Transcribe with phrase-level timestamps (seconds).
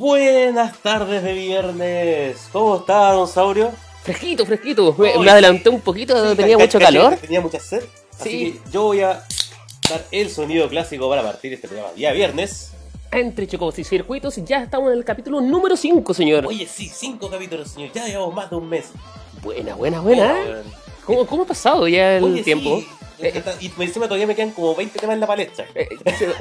[0.00, 2.36] Buenas tardes de viernes.
[2.52, 3.70] ¿Cómo está, don Saurio?
[4.02, 4.94] Fresquito, fresquito.
[4.98, 7.16] Me, adelanté un poquito, Sí, tenía mucho calor.
[7.16, 7.82] Tenía mucha sed.
[8.20, 8.60] Así Sí.
[8.62, 9.24] que yo voy a
[9.88, 12.72] dar el sonido clásico para partir este programa día viernes.
[13.10, 16.44] Entre chocos y circuitos, ya estamos en el capítulo número 5, señor.
[16.46, 17.90] Oye, sí, cinco capítulos, señor.
[17.94, 18.90] Ya llevamos más de un mes.
[19.42, 20.24] Buena, buena, buena.
[20.34, 20.62] weón.
[21.06, 22.80] ¿Cómo, cómo ha pasado ya el Oye, tiempo?
[22.80, 22.88] sí.
[23.18, 25.66] Y encima todavía me quedan como 20 temas en la palestra.
[25.74, 25.88] Eh,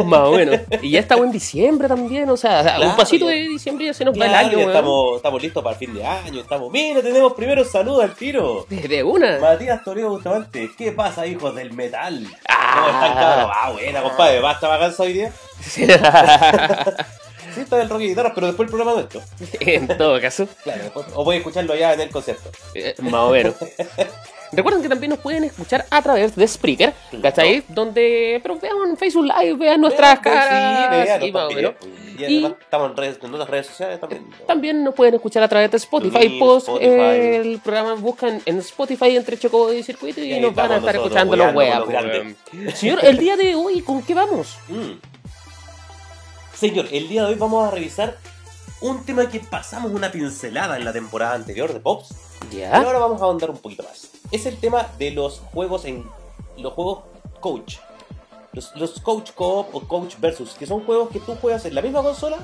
[0.06, 0.60] más o menos.
[0.82, 3.32] Y ya estamos en diciembre también, o sea, a Claro, un pasito ya.
[3.36, 5.80] de diciembre ya se nos va Claro, el año, ya estamos, estamos listos para el
[5.80, 6.42] fin de año.
[6.42, 6.72] Estamos.
[6.72, 8.66] Mira, tenemos primero saludos al tiro.
[8.70, 9.40] De, una.
[9.40, 12.28] Matías Toledo Bustamante, ¿qué pasa, hijos del metal?
[12.50, 12.74] Ah.
[12.76, 13.52] ¿Cómo están, cabros?
[13.56, 15.32] Ah, buena, compadre, basta vacanza hoy día.
[15.62, 15.84] Sí,
[17.62, 19.22] está el rock y guitarras, pero después el programa nuestro.
[19.62, 22.50] en todo caso, Claro, después- o puedes escucharlo ya en el concierto.
[22.74, 23.56] eh, más o menos.
[24.56, 27.64] Recuerden que también nos pueden escuchar a través de Spreaker, ¿cachai?
[27.68, 31.74] Donde, pero vean Facebook Live, vean nuestras Vean, caras sí, vean, y más o menos.
[32.18, 34.26] Y estamos en, redes, en otras redes sociales también.
[34.48, 36.40] También nos pueden escuchar a través de Spotify.
[36.40, 36.90] Post Spotify.
[36.90, 41.36] el programa buscan en Spotify entre Choco y Circuito y, nos van a estar escuchando
[41.36, 41.84] los weas.
[42.76, 44.58] Señor, el día de hoy, ¿con qué vamos?
[44.70, 44.94] Mm.
[46.54, 48.18] Señor, el día de hoy vamos a revisar
[48.82, 52.14] un tema que pasamos una pincelada en la temporada anterior de Pops.
[52.40, 52.76] Pero Ya.
[52.76, 54.10] ahora vamos a ahondar un poquito más.
[54.32, 56.06] Es el tema de los juegos en.
[56.58, 57.00] Los juegos
[57.40, 57.78] coach.
[58.54, 61.82] Los, los coach co-op o coach versus, que son juegos que tú juegas en la
[61.82, 62.38] misma consola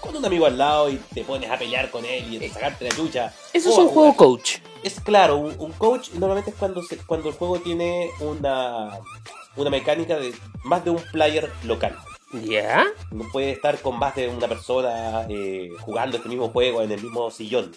[0.00, 2.88] con un amigo al lado y te pones a pelear con él y a sacarte
[2.88, 3.32] la lucha.
[3.54, 4.58] Eso es un juego coach.
[4.82, 8.98] Es claro, un, un coach normalmente es cuando, se- cuando el juego tiene una,
[9.56, 11.96] una mecánica de más de un player local.
[12.32, 12.84] Ya.
[13.10, 17.00] No puede estar con más de una persona eh, jugando este mismo juego en el
[17.02, 17.72] mismo sillón.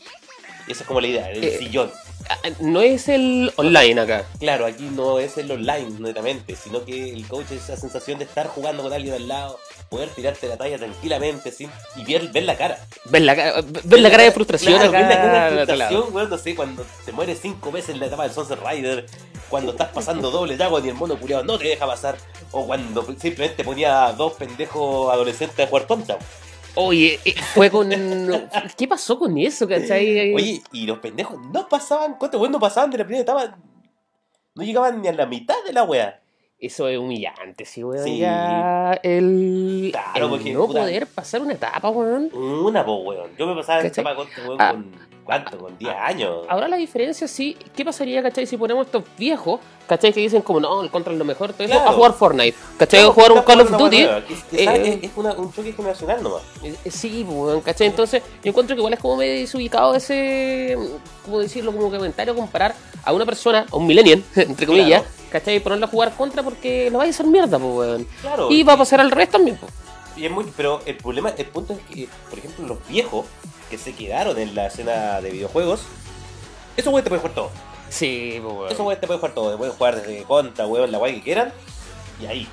[0.67, 1.91] Esa es como la idea, el Eh, sillón.
[2.29, 4.25] Ah, No es el online acá.
[4.39, 8.25] Claro, aquí no es el online netamente, sino que el coach es esa sensación de
[8.25, 9.59] estar jugando con alguien al lado,
[9.89, 12.77] poder tirarte la talla tranquilamente sin, y ver, ver la cara.
[13.05, 14.99] Ver la, cara- ver la cara de frustración Claro, acá.
[14.99, 15.65] ver la cara de lado.
[15.65, 19.05] frustración, weón, no sé, cuando te mueres cinco veces en la etapa del Sunset Rider,
[19.49, 22.17] cuando estás pasando doble dragon y el mono culiado no te deja pasar,
[22.51, 26.17] o cuando simplemente ponía a dos pendejos adolescentes a jugar contra.
[26.75, 27.89] Oye, eh, fue con.
[28.77, 30.33] ¿Qué pasó con eso, cachai?
[30.35, 33.57] Oye, y los pendejos no pasaban, ¿cuántos weón no pasaban de la primera etapa?
[34.53, 36.21] No llegaban ni a la mitad de la wea.
[36.61, 38.03] Eso es humillante, sí, weón.
[38.03, 38.17] Sí.
[38.17, 40.81] Ya el, Claro, el porque, no puta.
[40.81, 42.29] poder pasar una etapa, weón.
[42.35, 43.29] Una, po, weón.
[43.37, 44.71] Yo me pasaba esta etapa con este weón Ah.
[44.71, 44.91] con,
[45.23, 45.57] ¿cuánto?
[45.57, 46.39] Con 10 años.
[46.49, 50.59] Ahora la diferencia, sí, ¿qué pasaría, cachai, si ponemos estos viejos, cachai, que dicen como,
[50.59, 53.31] no, el control es lo mejor, todo eso, a jugar Fortnite, cachai, Claro, a jugar
[53.31, 54.01] un Call of Duty?
[54.51, 56.41] eh, es, una- un choque generacional nomás.
[56.61, 57.87] Eh, eh, Sí, pues, weón, ¿cachai?
[57.87, 60.77] Entonces, yo encuentro que igual es como medio desubicado ese,
[61.23, 61.71] ¿cómo decirlo?
[61.71, 65.03] Como comentario, comparar a una persona, a un millennial, entre comillas.
[65.29, 65.55] ¿Cachai?
[65.55, 68.07] Y ponerlo a jugar contra porque lo va a hacer mierda, pues, weón.
[68.21, 68.51] Claro.
[68.51, 69.71] Y va a pasar al resto también, pues.
[70.15, 73.25] Y es muy, pero el problema, el punto es que, por ejemplo, los viejos
[73.69, 75.81] que se quedaron en la escena de videojuegos,
[76.75, 77.51] esos weones te pueden jugar todo.
[77.89, 78.67] Sí, pues, weón.
[78.67, 79.51] Esos weones te pueden jugar todo.
[79.51, 81.53] Te pueden jugar desde contra, weón, la weá que quieran.
[82.21, 82.47] Y ahí.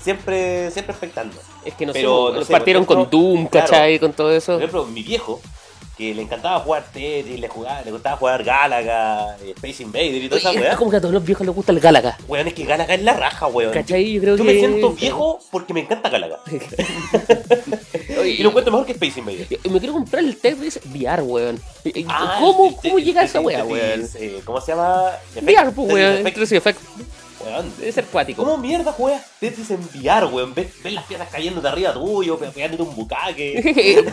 [0.00, 1.36] Siempre, siempre expectando.
[1.62, 3.66] Es que no Pero, sé, no partieron con Doom, claro.
[3.68, 3.98] ¿cachai?
[3.98, 4.52] Con todo eso.
[4.54, 5.40] Por ejemplo, mi viejo,
[6.00, 10.28] que le encantaba jugar Tetris, le, jugaba, le gustaba jugar Galaga, eh, Space Invader y
[10.28, 10.72] toda esa weá.
[10.72, 12.16] es como que a todos los viejos les gusta el Galaga.
[12.26, 13.72] Weón, es que Galaga es la raja, weón.
[13.72, 14.12] ¿Cachai?
[14.14, 14.52] Yo creo Yo que...
[14.52, 16.38] me siento viejo porque me encanta Galaga.
[18.20, 19.46] Oye, Y lo encuentro mejor que Space Invader.
[19.70, 21.60] me quiero comprar el Tetris VR, weón.
[21.84, 24.08] Y- Ah, ¿Cómo, el- cómo el- llega el- esa weá, weón?
[24.14, 25.10] eh, ¿Cómo se llama?
[25.40, 26.24] VR, pues, weón.
[26.24, 26.80] Tetris Effect.
[27.44, 27.72] Weón.
[27.78, 28.42] Debe ser cuático.
[28.44, 30.54] ¿Cómo mierda juegas Tetris en VR, weón?
[30.54, 34.04] ¿Ves, ves las piedras cayendo de arriba tuyo, pe- pegándote un bucaque.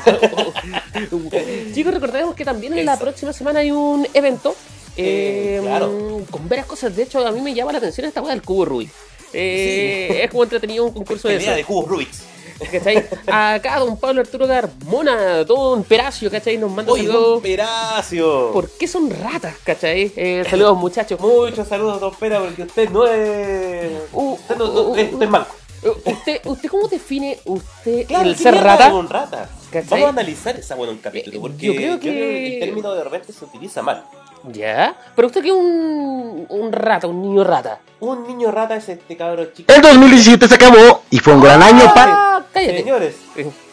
[1.74, 3.02] Chicos, recordemos que también en la Eso.
[3.04, 4.56] próxima semana hay un evento
[4.96, 6.22] Eh, eh, claro.
[6.32, 6.96] con varias cosas.
[6.96, 8.90] De hecho, a mí me llama la atención esta weá del cubo Rubik.
[9.34, 11.68] Eh, Es como entretenido un concurso de Pelea de eso.
[11.68, 12.24] cubos Rubik's.
[12.72, 13.06] ¿Cachai?
[13.28, 16.58] Acá don Pablo Arturo Carmona, don Peracio, ¿cachai?
[16.58, 17.24] Nos manda ¡Uy, saludos.
[17.34, 18.52] Don Peracio!
[18.52, 20.12] ¿Por qué son ratas, cachai?
[20.16, 21.20] Eh, saludos, muchachos.
[21.20, 23.92] Muchos saludos, Don Pera, porque usted no es...
[24.14, 25.56] Uh, usted, no, uh, no- uh, es- usted es manco.
[25.84, 28.92] Eh, ¿Usted, ¿Usted cómo define usted Claro, el ¿qué ser rata?
[28.94, 29.48] un rata?
[29.72, 29.90] ¿Cachai?
[30.02, 32.94] Vamos a analizar esa buena en un capítulo, Eh, porque yo creo que- el término
[32.96, 34.04] de repente se utiliza mal.
[34.52, 34.96] ¿Ya?
[35.16, 37.80] ¿Pero usted qué es un, un rata, un niño rata?
[38.00, 39.72] Un niño rata es este cabro chico.
[39.74, 42.37] El 2017 se acabó y fue un gran año para...
[42.58, 42.78] Cállate.
[42.80, 43.16] Señores,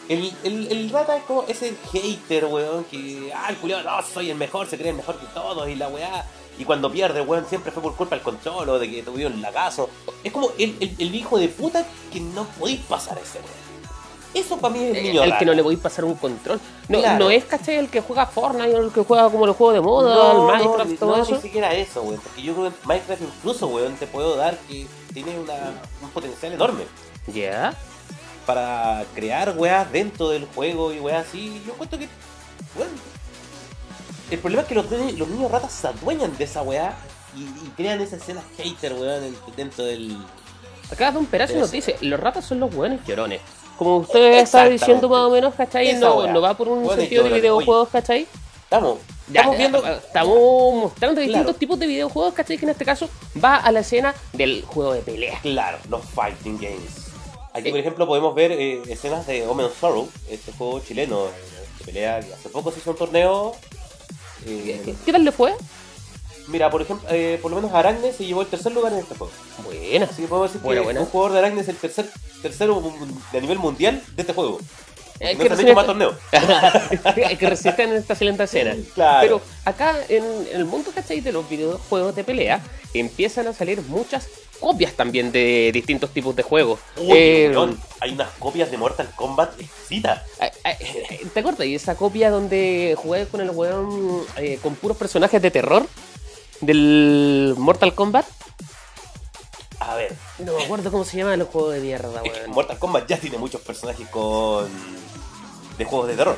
[0.09, 4.29] el, el, el rata es como ese hater, weón, que, ah, el culiao, no, soy
[4.29, 6.25] el mejor, se cree el mejor que todos y la weá.
[6.57, 9.89] Y cuando pierde, weón, siempre fue por culpa del control o de que tuvieron lagazo.
[10.23, 13.65] Es como el, el, el hijo de puta que no podéis pasar a ese weón.
[14.33, 15.39] Eso para mí es el niño el rata.
[15.39, 16.59] que no le a pasar un control.
[16.89, 17.23] No, Claro.
[17.25, 17.75] no es, ¿cachai?
[17.77, 20.57] El que juega Fortnite o el que juega como los juegos de moda, No, el
[20.59, 21.35] Minecraft, no, todo no, eso.
[21.35, 22.19] ni siquiera eso, weón.
[22.21, 25.53] Porque yo creo que Minecraft incluso, weón, te puedo dar que tiene una,
[26.01, 26.83] un potencial enorme.
[27.27, 27.73] ¿Ya?
[28.45, 31.61] Para crear weas dentro del juego y weas así.
[31.65, 32.07] Yo encuentro que,
[32.77, 32.89] weón,
[34.31, 36.95] el problema es que los, ni- los niños ratas se adueñan de esa wea
[37.35, 40.17] y, y crean esa escena hater, weón, en- dentro del.
[40.91, 43.41] Acá Don Perazo nos dice, los ratas son los buenos llorones.
[43.77, 45.93] Como usted está diciendo más o menos, ¿cachai?
[45.95, 48.25] No, no va por un sentido de videojuegos, ¿cachai?
[48.63, 49.85] Estamos, Ya, estamos viendo.
[49.87, 52.57] estamos mostrando distintos tipos de videojuegos, ¿cachai?
[52.57, 53.09] Que en este caso
[53.43, 55.39] va a la escena del juego de pelea.
[55.41, 57.04] Claro, los fighting games.
[57.55, 57.71] Aquí, Eh.
[57.71, 61.29] por ejemplo, podemos ver eh, escenas de Omen Sorrow, este juego chileno eh,
[61.79, 63.55] de pelea que hace poco se hizo un torneo.
[64.45, 65.53] eh, ¿Qué, qué tal le fue?
[66.47, 69.15] mira, por ejemplo, eh, por lo menos Aragne se llevó el tercer lugar en este
[69.15, 69.33] juego.
[69.63, 70.05] Buena.
[70.05, 70.99] Así que podemos decir Buena, que buena.
[71.01, 72.07] un jugador de Aragne es el tercer,
[72.43, 72.83] tercero
[73.31, 74.59] de nivel mundial de este juego.
[75.21, 75.87] No que hecho más
[77.39, 78.75] que resisten en esta excelente escena.
[78.93, 79.21] Claro.
[79.21, 81.21] Pero acá en, en el mundo ¿cachai?
[81.21, 82.59] de los videojuegos de pelea
[82.93, 84.27] empiezan a salir muchas
[84.65, 86.79] copias también de distintos tipos de juegos.
[86.97, 87.55] Uy, Eh,
[87.99, 90.23] hay unas copias de Mortal Kombat exquisitas.
[90.39, 90.75] Ay, ay,
[91.31, 91.67] ¿Te acuerdas?
[91.67, 95.85] Y esa copia donde jugué con el weón eh, con puros personajes de terror
[96.61, 98.25] del Mortal Kombat.
[99.81, 102.49] A ver, No me acuerdo cómo se llama el juego de mierda, weón.
[102.49, 104.67] Mortal Kombat ya tiene muchos personajes con
[105.77, 106.37] de juegos de terror.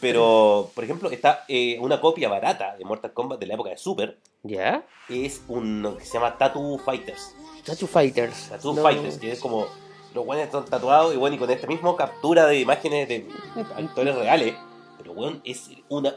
[0.00, 3.76] Pero, por ejemplo, está eh, una copia barata de Mortal Kombat de la época de
[3.78, 4.18] Super.
[4.42, 4.84] ¿Ya?
[5.08, 7.34] Es uno que se llama Tattoo Fighters.
[7.64, 8.48] Tattoo Fighters.
[8.50, 8.82] Tattoo No.
[8.82, 9.66] Fighters, que es como
[10.14, 13.26] los buenos están tatuados y bueno, y con esta misma captura de imágenes de
[13.76, 14.54] actores reales.
[14.98, 16.14] Pero weón, es una,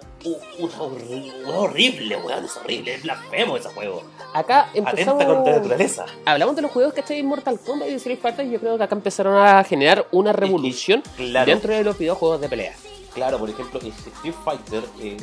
[0.60, 4.02] una, horri- una horrible, weón, es horrible, es blasfemo ese juego.
[4.34, 5.16] Acá empezamos.
[5.22, 6.06] Atenta contra la naturaleza.
[6.26, 8.46] Hablamos de los juegos que en Mortal Kombat y Street Fighter.
[8.48, 12.42] y Yo creo que acá empezaron a generar una revolución Claro, dentro de los videojuegos
[12.42, 12.76] de pelea.
[13.14, 15.18] Claro, por ejemplo, Street Fighter eh,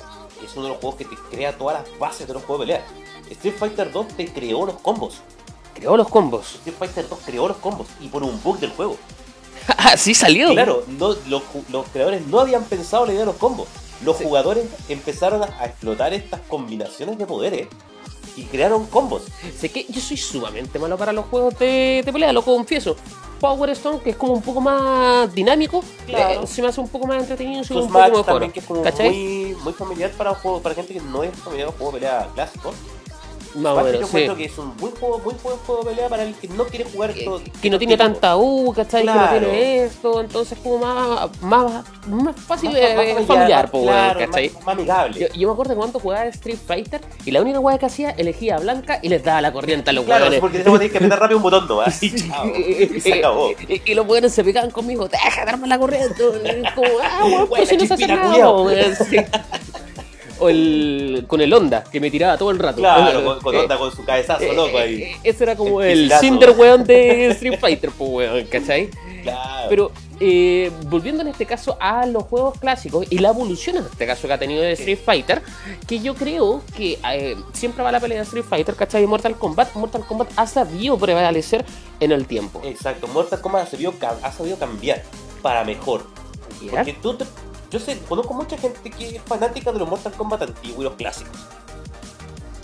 [0.44, 2.72] es uno de los juegos que te crea todas las bases de los juegos de
[2.74, 2.86] pelea.
[3.30, 5.20] Street Fighter 2 te creó los combos.
[5.74, 6.54] Creó los combos.
[6.56, 8.96] Street Fighter 2 creó los combos y por un bug del juego.
[9.76, 10.50] Así salió.
[10.52, 11.42] Claro, no, los,
[11.92, 13.68] creadores no habían pensado la idea de los combos.
[14.04, 14.24] Los Sí.
[14.24, 17.68] jugadores empezaron a explotar estas combinaciones de poderes
[18.36, 19.22] y crearon combos.
[19.58, 22.96] Sé que yo soy sumamente malo para los juegos de, de pelea, lo confieso.
[23.40, 26.42] Power Stone, que es como un poco más dinámico, Claro.
[26.42, 28.24] eh, se me hace un poco más entretenido Sus un poco mejor.
[28.24, 29.10] también que es como ¿Cachai?
[29.10, 31.98] muy, muy familiar para un juego, para gente que no es familiar con juego de
[32.00, 32.74] pelea clásico.
[33.58, 34.28] Más o Match yo menos, sí.
[34.36, 36.84] que es un buen juego, muy buen juego de pelea para el que no quiere
[36.84, 37.40] jugar esto.
[37.44, 39.02] Que, que no tiene tanta U, ¿cachai?
[39.02, 39.40] Que Claro.
[39.40, 44.20] no tiene esto, entonces como más, más, más fácil Más- de más familiar, po, claro,
[44.20, 44.50] ¿cachai?
[44.64, 45.20] más, amigable.
[45.20, 48.56] Yo, yo me acuerdo cuando jugaba Street Fighter y la única weá que hacía elegía
[48.56, 51.36] a blanca y les daba la corriente a los claro, porque tenemos que apretar rápido
[51.38, 52.02] un botón nomás.
[52.02, 52.46] Y chao.
[52.46, 53.50] Y se acabó.
[53.68, 56.22] Y, los weones se pegaban conmigo, deja de darme la corriente.
[56.74, 58.28] Como, ah, weón, pues si no se hace nada.
[60.40, 62.78] O el, con el Honda, que me tiraba todo el rato.
[62.78, 65.02] Claro, con, con Eh, onda, con su cabezazo eh, loco ahí.
[65.02, 66.18] eh, Ese era como El el.
[66.18, 68.88] Cinder weón de Street Fighter, pues weón, ¿cachai?
[69.22, 69.68] Claro.
[69.68, 74.06] Pero eh, volviendo en este caso a los juegos clásicos y la evolución en este
[74.06, 75.42] caso que ha tenido de Street Fighter,
[75.86, 79.06] que yo creo que eh, siempre va la pelea de Street Fighter, ¿cachai?
[79.06, 81.64] Mortal Kombat, Mortal Kombat ha sabido prevalecer
[82.00, 82.60] en el tiempo.
[82.64, 85.02] Exacto, Mortal Kombat ha sabido, cam- ha sabido cambiar
[85.42, 86.04] para mejor.
[86.70, 87.24] Porque tú te-
[87.70, 90.94] yo sé, conozco mucha gente que es fanática de los Mortal Kombat antiguos y los
[90.94, 91.36] clásicos.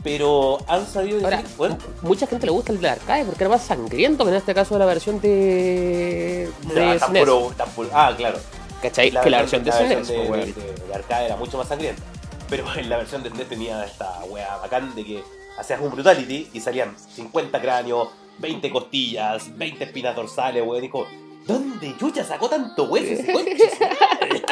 [0.02, 3.49] Pero han sabido decir, Ahora, bueno, mucha gente le gusta el de arcade porque era
[3.54, 7.25] más sangriento que en este caso la versión de, de ah, SNES.
[7.25, 8.38] puro- puro- ah, claro.
[8.82, 9.11] ¿Cachai?
[9.11, 10.54] que la versión de la versión de, pues, de- weón.
[10.76, 12.02] de- de arcade era mucho más sangrienta.
[12.50, 15.25] Pero en la versión de SNES tenía esta wea bacán de que
[15.58, 18.08] hacías un brutality y salían 50 cráneos,
[18.40, 20.82] 20 costillas, 20 espinas dorsales, weón.
[20.82, 21.06] Dijo,
[21.46, 24.42] ¿dónde chucha sacó tanto hueso ese conche su madre?"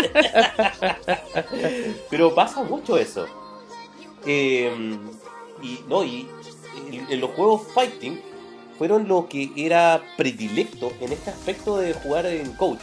[2.10, 3.26] Pero pasa mucho eso.
[4.26, 4.98] Eh,
[5.62, 6.28] y no, y
[7.08, 8.20] en los juegos fighting
[8.78, 12.82] fueron lo que era predilecto en este aspecto de jugar en coach.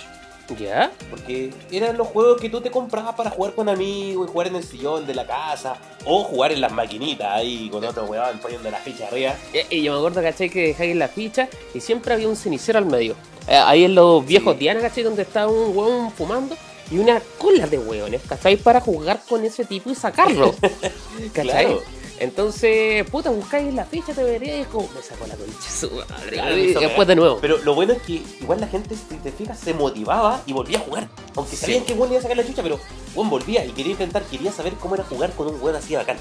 [0.57, 0.91] ¿Ya?
[1.09, 4.55] Porque eran los juegos que tú te comprabas para jugar con amigos y jugar en
[4.55, 5.75] el sillón de la casa.
[6.05, 9.35] O jugar en las maquinitas ahí con otro weón poniendo las fichas arriba.
[9.69, 10.49] Y, y yo me acuerdo, ¿cachai?
[10.49, 13.15] Que dejáis la ficha y siempre había un cenicero al medio.
[13.47, 14.59] Eh, ahí en los viejos Sí.
[14.59, 15.03] Diana, ¿cachai?
[15.03, 16.55] Donde estaba un hueón fumando
[16.91, 18.57] y una cola de hueones, ¿cachai?
[18.57, 20.53] Para jugar con ese tipo y sacarlo.
[21.33, 21.65] ¿Cachai?
[21.65, 21.98] Claro.
[22.19, 26.31] Entonces, puta, buscáis la ficha, te veríais como me sacó la concha su madre.
[26.33, 27.37] Claro, y esa después de nuevo.
[27.41, 30.77] Pero lo bueno es que igual la gente, si te fijas, se motivaba y volvía
[30.79, 31.07] a jugar.
[31.35, 31.61] Aunque Sí.
[31.65, 32.79] sabían que le iba a sacar la chucha, pero
[33.15, 36.17] weón volvía y quería intentar, quería saber cómo era jugar con un weón así bacán.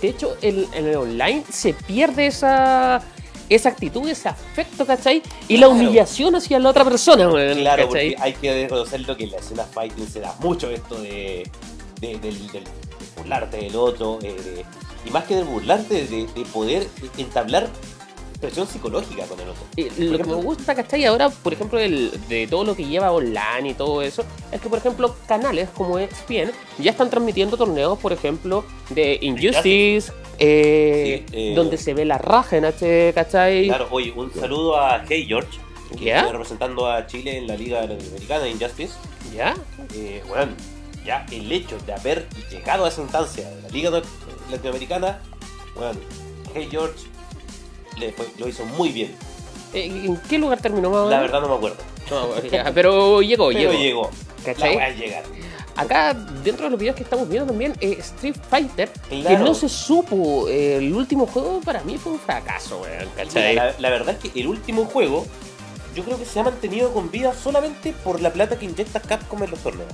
[0.00, 3.02] De hecho, en, en el online se pierde esa,
[3.48, 5.22] esa actitud, ese afecto, ¿cachai?
[5.48, 8.14] Y la humillación hacia la otra persona, weón, Claro, ¿cachai?
[8.14, 11.50] porque hay que reconocerlo que en la escena fighting se da mucho esto de,
[12.00, 12.20] de- del,
[12.52, 12.87] del- de
[13.18, 14.64] burlarte del otro, eh, de-
[15.06, 16.86] y más que de burlarte, de, de poder
[17.18, 17.68] entablar
[18.40, 19.62] presión psicológica con el otro.
[19.76, 21.04] Eh, lo que me ejemplo- gusta, ¿cachai?
[21.06, 24.68] Ahora, por ejemplo, el, de todo lo que lleva online y todo eso, es que,
[24.68, 31.36] por ejemplo, canales como ESPN ya están transmitiendo torneos, por ejemplo, de Injustice, eh, Sí,
[31.36, 33.66] eh, donde se ve la raja en H, ¿cachai?
[33.66, 35.58] Claro, oye, un saludo a Hey George,
[35.98, 36.18] que ¿Ya?
[36.20, 38.94] está representando a Chile en la Liga Latinoamericana de Injustice.
[39.34, 39.56] ¿Ya?
[39.94, 40.52] Eh, bueno,
[41.08, 44.02] ya el hecho de haber llegado a esa instancia de la Liga no-
[44.50, 45.18] Latinoamericana,
[45.74, 45.98] bueno,
[46.54, 47.06] Hey George
[47.98, 49.16] le fue- lo hizo muy bien.
[49.72, 51.78] Eh, ¿En qué lugar terminó La verdad no me acuerdo.
[52.10, 53.72] No, ya, pero llegó, Pero llegó.
[53.72, 54.10] llegó.
[54.44, 54.68] ¿Cachai?
[54.70, 55.22] La voy a llegar.
[55.76, 59.68] Acá, dentro de los videos que estamos viendo también, eh, Street Fighter, que no se
[59.68, 63.08] supo, eh, el último juego para mí fue un fracaso, weón,
[63.54, 65.26] la, la verdad es que el último juego,
[65.94, 69.42] yo creo que se ha mantenido con vida solamente por la plata que inyecta Capcom
[69.44, 69.90] en los torneos.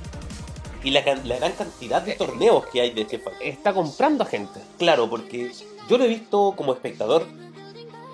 [0.85, 3.33] Y la, la gran cantidad de torneos que hay de Fighter.
[3.41, 4.61] Está comprando a gente.
[4.79, 5.51] Claro, porque
[5.89, 7.27] yo lo he visto como espectador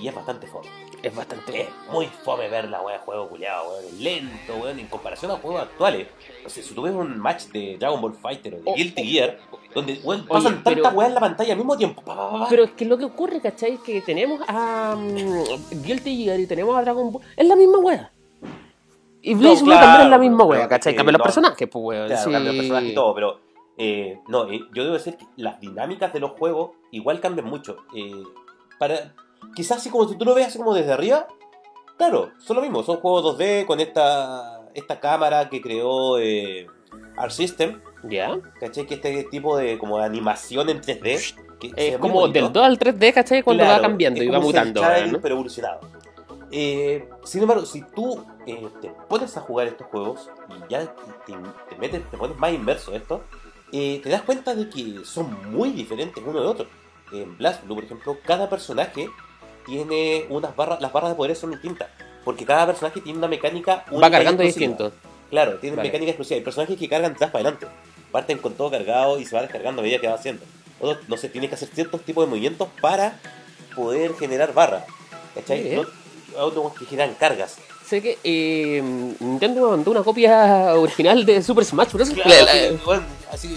[0.00, 0.68] y es bastante fome.
[1.02, 1.62] Es bastante...
[1.62, 3.84] Es muy fome ver la wea de juego culiado, weón.
[3.86, 6.08] Es lento, weón, en comparación a juegos actuales.
[6.44, 9.02] No sé, si tú ves un match de Dragon Ball Fighter o de Oh, Guilty
[9.02, 9.38] oh, Gear,
[9.74, 12.02] donde weón, Oye, pasan pero- tantas weas en la pantalla al mismo tiempo.
[12.02, 12.48] pa, pa, pa, pa.
[12.50, 13.78] Pero es que lo que ocurre, ¿cachai?
[13.78, 17.22] Que tenemos a mm, Guilty Gear y tenemos a Dragon Ball.
[17.34, 18.12] Es la misma wea.
[19.22, 20.94] Y Blaze No, claro, también es la misma wea, ¿cachai?
[20.94, 22.06] Cambian los personajes, pues weón.
[22.06, 22.30] Claro, sí.
[22.30, 23.40] cambia el personaje y todo, pero
[23.76, 27.78] eh, no, eh, yo debo decir que las dinámicas de los juegos igual cambian mucho.
[27.94, 28.22] Eh,
[28.78, 29.14] para
[29.54, 31.26] Quizás así como si tú lo ves así como desde arriba,
[31.96, 36.66] claro, son lo mismo, son juegos 2D con esta, esta cámara que creó eh,
[37.16, 38.38] Art System, ¿Ya?
[38.60, 38.86] ¿cachai?
[38.86, 41.34] Que este tipo de como de animación en 3D.
[41.58, 43.42] Que Es como del 2 al 3D, ¿cachai?
[43.42, 45.20] Cuando Claro, va cambiando y va mutando, shading, ¿no?
[45.20, 45.80] pero evolucionado.
[46.52, 50.80] Eh, sin embargo, si tú eh, te pones a jugar estos juegos y ya
[51.26, 51.32] te,
[51.68, 53.22] te metes, te pones más inmerso esto,
[53.72, 56.66] eh, te das cuenta de que son muy diferentes uno de otro.
[57.12, 59.08] En Blast Blue, por ejemplo, cada personaje
[59.66, 61.88] tiene unas barras, las barras de poder son distintas,
[62.24, 64.92] porque cada personaje tiene una mecánica única Va cargando distinto.
[65.30, 65.88] Claro, tienen Vale.
[65.88, 66.38] mecánica exclusiva.
[66.38, 67.66] Hay personajes que cargan atrás para adelante.
[68.10, 70.42] Parten con todo cargado y se va descargando a medida que va haciendo.
[70.80, 73.20] Otros, no sé, tienes que hacer ciertos tipos de movimientos para
[73.76, 74.84] poder generar barra.
[75.36, 75.76] ¿Cachai?
[75.76, 75.84] No-
[76.38, 77.56] otros que generan cargas.
[77.86, 78.80] Sé que eh,
[79.20, 82.10] Nintendo me mandó una copia original de Super Smash Bros.
[82.10, 82.30] Claro,
[82.86, 83.56] La- así,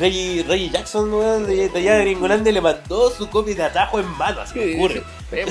[0.00, 3.98] Reggie, Reggie Jackson, weón, de, de allá de Gringolandia, le mandó su copia de atajo
[3.98, 5.02] en mano, así me ocurre.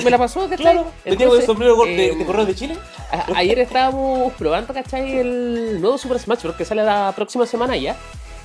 [0.02, 0.56] Me la pasó, ¿cachai?
[0.56, 2.76] Claro, venía con el sombrero de, de, de Correos de Chile.
[3.12, 5.18] a- Ayer estábamos probando, ¿cachai?
[5.18, 6.56] El nuevo Super Smash Bros.
[6.56, 7.94] que sale la próxima semana ya.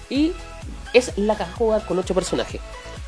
[0.10, 0.34] Y
[0.94, 1.54] es la caja
[1.88, 2.62] con 8 personajes.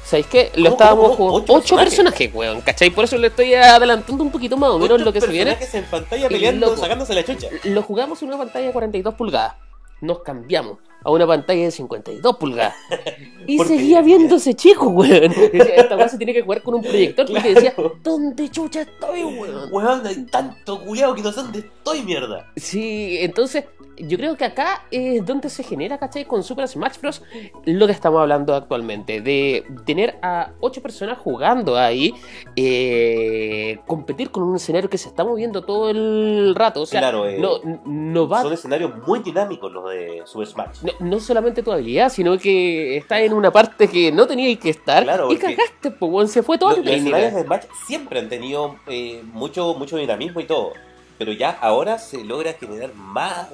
[0.05, 0.51] ¿Sabéis qué?
[0.55, 1.53] Lo ¿Cómo, estábamos jugando.
[1.53, 2.91] ¿Ocho 8 personajes, weón, ¿cachai?
[2.91, 5.51] Por eso le estoy adelantando un poquito más o menos lo que se viene.
[5.55, 7.47] personajes en pantalla peleando, sacándose la chucha.
[7.63, 9.55] Lo jugamos en una pantalla de 42 pulgadas.
[10.01, 12.75] Nos cambiamos a una pantalla de 52 pulgadas.
[13.47, 15.31] Y seguía viéndose chico, weón.
[15.31, 17.95] Decía, Esta weá se tiene que jugar con un proyector porque decía, Claro.
[18.01, 19.69] ¿dónde chucha estoy, weón?
[19.71, 22.51] Weón, hay tanto culiado que no sé dónde estoy, mierda.
[22.55, 23.65] Sí, entonces
[23.97, 26.25] yo creo que acá es donde se genera, ¿cachai?
[26.25, 27.21] Con Super Smash Bros.
[27.65, 32.13] lo que estamos hablando actualmente, de tener a ocho personas jugando ahí,
[32.55, 37.27] eh, competir con un escenario que se está moviendo todo el rato, o sea, Claro,
[37.27, 40.81] eh, no, no va Son escenarios muy dinámicos los de Super Smash.
[40.81, 44.69] no, no solamente tu habilidad, sino que está en una parte que no tenías que
[44.69, 48.19] estar Claro, y cagaste, pues, se fue toda Los, la los escenarios de Smash siempre
[48.19, 50.73] han tenido eh, mucho, mucho dinamismo y todo.
[51.17, 53.47] Pero ya ahora se logra generar más.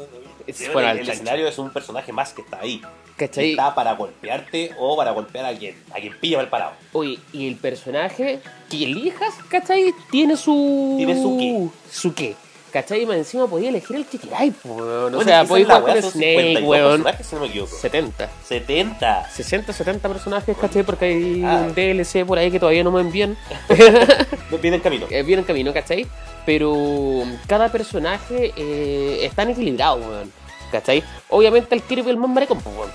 [0.48, 2.82] Es el, escenario es un personaje más que está ahí.
[3.18, 3.52] que ¿Cachai?
[3.52, 6.72] Está para golpearte o para golpear a quien, a quien pilla mal parado.
[6.94, 9.94] Oye, y el personaje que elijas, ¿cachai?
[10.10, 10.96] Tiene su.
[10.98, 11.92] Tiene su qué.
[11.92, 12.36] Su qué.
[12.72, 13.04] ¿Cachai?
[13.04, 15.14] Y más encima podía elegir el que queráis, weón.
[15.14, 16.90] O Bueno, sea, la jugar con Snake, 52 weón.
[17.04, 17.76] personajes, si no me equivoco.
[17.76, 18.30] 70.
[18.48, 19.30] 70.
[19.30, 20.84] 60, 70 personajes, ¿cachai?
[20.84, 21.64] Porque hay Ah.
[21.68, 23.38] un DLC por ahí que todavía no me envían.
[24.62, 25.06] Viene en camino.
[25.10, 26.06] Eh, viene en camino, ¿cachai?
[26.46, 30.32] Pero cada personaje eh, están equilibrados, weón.
[30.72, 31.04] ¿Cachai?
[31.30, 32.90] Obviamente el Kirby es el más maricón, weón.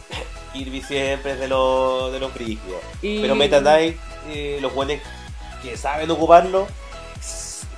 [0.52, 2.30] Kirby siempre es de los de los.
[3.02, 3.96] Y- Pero Meta Knight,
[4.30, 4.96] eh, los buenos
[5.62, 6.66] que saben ocuparlo.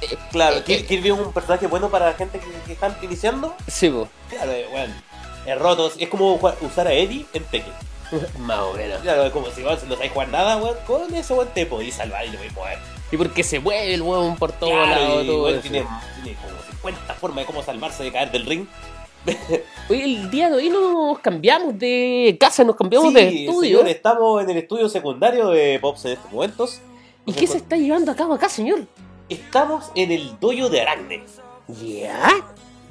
[0.02, 2.72] Eh, Claro, eh, Kir- eh, Kirby es un personaje bueno para la gente que, que
[2.74, 3.54] están iniciando.
[3.68, 4.08] Sí, pues.
[4.28, 4.94] Claro, eh, bueno,
[5.46, 5.90] es roto.
[5.98, 7.72] Es como jugar- usar a Eddie en Tekken.
[8.40, 9.00] Más o menos.
[9.00, 10.76] Claro, es como si vos no sabes jugar nada, weón.
[10.86, 12.78] Con eso, weón, te podéis salvar y lo podéis mover.
[13.10, 16.62] Y porque se mueve el weón por todos Claro, lados, y, todo weón, tiene como
[16.82, 18.66] 50 formas de cómo salvarse de caer del ring.
[19.88, 23.78] Oye, el día de hoy nos cambiamos de casa, nos cambiamos sí, de estudio.
[23.78, 26.80] señor, estamos en el estudio secundario de Pops en estos momentos.
[27.24, 28.80] ¿Y qué se está llevando a cabo acá, señor?
[29.32, 31.22] Estamos en el dojo de Aracne.
[31.68, 32.28] ¿Ya?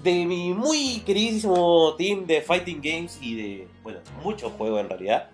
[0.02, 5.30] De mi muy queridísimo team de Fighting Games y de, bueno, muchos juegos en realidad.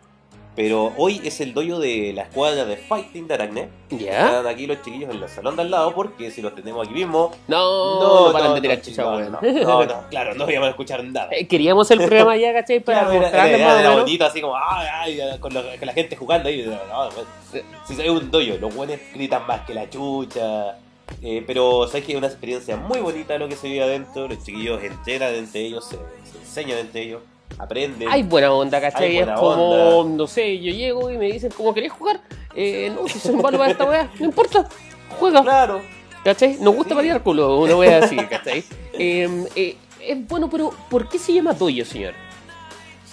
[0.54, 3.70] Pero hoy es el doyo de la escuadra de Fighting de Aracne.
[3.92, 4.26] ¿Ya?
[4.26, 6.96] Están aquí los chiquillos en el salón de al lado porque si los tenemos aquí
[6.96, 7.32] mismo.
[7.48, 10.70] No, no, paran de tirar no, chucha, no, no, no, no, claro, no íbamos a
[10.72, 11.30] escuchar nada.
[11.32, 12.80] Eh, Queríamos el programa ya, ¿cachai?
[12.80, 14.04] Para Claro, era, mostrarles era- era menos.
[14.04, 16.66] bonito, así como, ay, ay, con, lo- con la gente jugando ahí.
[16.66, 17.10] no,
[17.52, 20.76] pues, si es un doyo, los buenos gritan más que la chucha.
[21.22, 24.28] Eh, pero sabes que es una experiencia muy bonita lo que se vive adentro.
[24.28, 25.96] Los chiquillos entrenan entre ellos, se,
[26.32, 27.22] se enseñan entre ellos,
[27.58, 28.08] aprenden.
[28.10, 29.16] Hay buena onda, ¿cachai?
[29.18, 30.16] Buena es como, onda.
[30.18, 32.22] no sé, yo llego y me dicen, ¿cómo querés jugar?
[32.56, 34.68] Eh, no, si soy malo para esta weá, no importa,
[35.20, 35.82] juega, Claro,
[36.24, 36.58] ¿cachai?
[36.60, 36.96] Nos gusta Sí.
[36.96, 38.64] paliar culo, una weá así, ¿cachai?
[39.00, 42.16] Eh, eh, es bueno, pero ¿por qué se llama doyo, señor?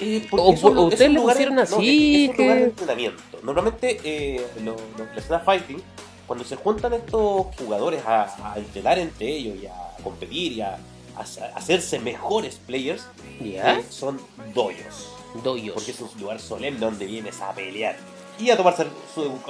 [0.01, 3.23] Eh, porque O ustedes le lugar- pusieron no, así, es, es un lugar de entrenamiento.
[3.43, 5.83] Normalmente, eh, lo- lo- la escena fighting,
[6.27, 10.79] cuando se juntan estos jugadores a, a entrenar entre ellos y a competir y a,
[11.17, 13.07] a sa- a hacerse mejores players,
[13.41, 13.79] ¿Ya?
[13.79, 14.21] eh, son
[14.55, 15.11] doyos.
[15.43, 15.75] Doyos.
[15.75, 17.97] Porque es un lugar solemne donde vienes a pelear.
[18.39, 18.75] Y a tomar
[19.15, 19.41] su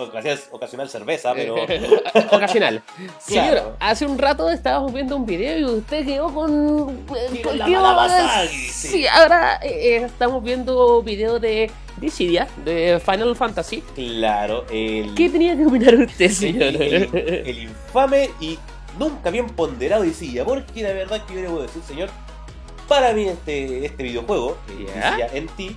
[0.52, 1.54] ocasional, cerveza, pero.
[2.32, 2.82] Ocasional.
[3.18, 3.76] Señor, Claro.
[3.80, 6.98] hace un rato estábamos viendo un video y usted quedó con.
[7.06, 8.68] Quedó con- la quedó- mala sí.
[8.70, 13.82] Sí, ahora eh, eh, estamos viendo video de Dissidia, de Final Fantasy.
[13.94, 15.14] claro, el.
[15.14, 16.62] ¿Qué tenía que opinar usted, señor?
[16.64, 17.14] el, el-
[17.46, 18.58] el infame y
[18.98, 22.10] nunca bien ponderado Dissidia, porque la verdad que yo le voy a decir, señor,
[22.86, 24.58] para mí este, este videojuego,
[24.94, 25.16] ¿Ya?
[25.16, 25.76] Dissidia NT,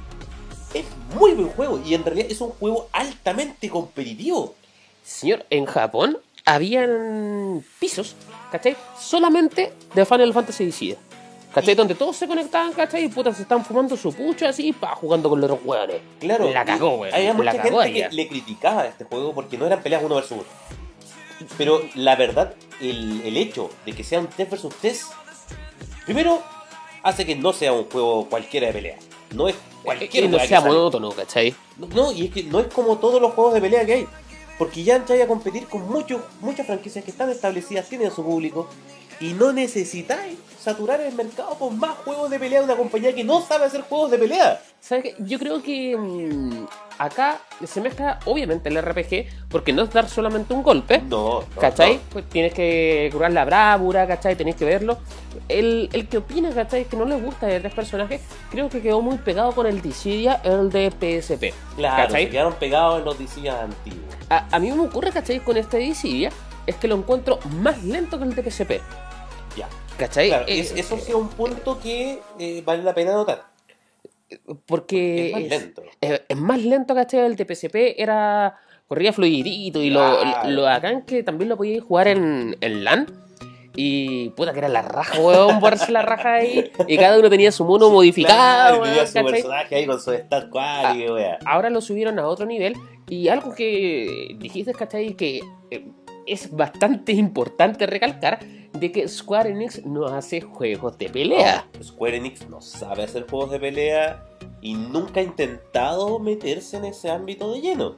[0.74, 4.56] es muy buen juego y en realidad es un juego altamente competitivo.
[5.04, 8.16] Señor, en Japón habían pisos,
[8.52, 8.76] ¿cachai?
[9.00, 10.98] Solamente de Final Fantasy Dissidia.
[11.54, 11.76] ¿Cachai?
[11.76, 13.06] Donde todos se conectaban, ¿cachai?
[13.06, 16.02] Y putas se están fumando su pucho así, pa, jugando con los otros hueones.
[16.20, 17.14] Claro, La cagó, weón.
[17.16, 18.10] Había mucha La cagó gente ella.
[18.10, 20.44] que le criticaba a este juego porque no eran peleas uno versus uno.
[21.58, 25.06] Pero la verdad, el, el hecho de que sea un 3 versus 3,
[26.06, 26.44] primero
[27.02, 28.98] hace que no sea un juego cualquiera de pelea.
[29.34, 29.56] No es
[29.88, 31.56] cualquier Que no sea monótono, ¿cachai?
[31.96, 34.08] No, y es que no es como todos los juegos de pelea que hay.
[34.58, 38.68] Porque ya entráis a competir con muchos, muchas franquicias que están establecidas, tienen su público.
[39.20, 43.24] Y no necesitáis saturar el mercado con más juegos de pelea de una compañía que
[43.24, 44.62] no sabe hacer juegos de pelea.
[44.82, 45.16] ¿Sabes qué?
[45.20, 46.66] Yo creo que mm,
[47.00, 51.62] acá se mezcla obviamente el RPG, porque no es dar solamente un golpe, No, no,
[51.62, 51.96] ¿cachai?
[51.96, 52.02] no.
[52.12, 54.36] Pues tienes que curar la bravura, ¿cachai?
[54.36, 54.98] Tenés que verlo.
[55.48, 56.86] El, el que opina, ¿cachai?
[56.86, 60.42] Que no le gusta de tres personajes, creo que quedó muy pegado con el Dissidia,
[60.44, 61.54] el de PSP.
[61.78, 62.26] Claro, ¿cachai?
[62.26, 64.16] se quedaron pegados en los DCs antiguos.
[64.30, 65.40] A, a mí me ocurre, ¿cachai?
[65.40, 66.30] Con este Dissidia,
[66.66, 68.82] es que lo encuentro más lento que el de PSP.
[69.98, 70.30] ¿Cachai?
[70.30, 73.46] Claro, Eh, es- eso sí es un punto que eh, vale la pena notar.
[74.66, 75.84] porque Es más lento.
[76.02, 77.22] es, es más lento, ¿cachai?
[77.22, 78.58] El de PSP era.
[78.88, 80.50] corría fluidito y lo, Claro.
[80.50, 83.06] lo bacán que también lo podíais jugar en, en LAN.
[83.76, 86.72] Y puta que era la raja, weón, ponerse la raja ahí.
[86.88, 90.14] Y cada uno tenía su mono modificado, Claro, tenía weón, su personaje ahí con su
[90.14, 90.46] stat.
[91.46, 92.76] Ahora lo subieron a otro nivel.
[93.10, 95.14] Y algo que dijiste, ¿cachai?
[95.16, 95.86] Que eh,
[96.28, 98.40] es bastante importante recalcar
[98.74, 101.68] de que Square Enix no hace juegos de pelea.
[101.82, 104.26] Square Enix no sabe hacer juegos de pelea
[104.62, 107.96] y nunca ha intentado meterse en ese ámbito de lleno.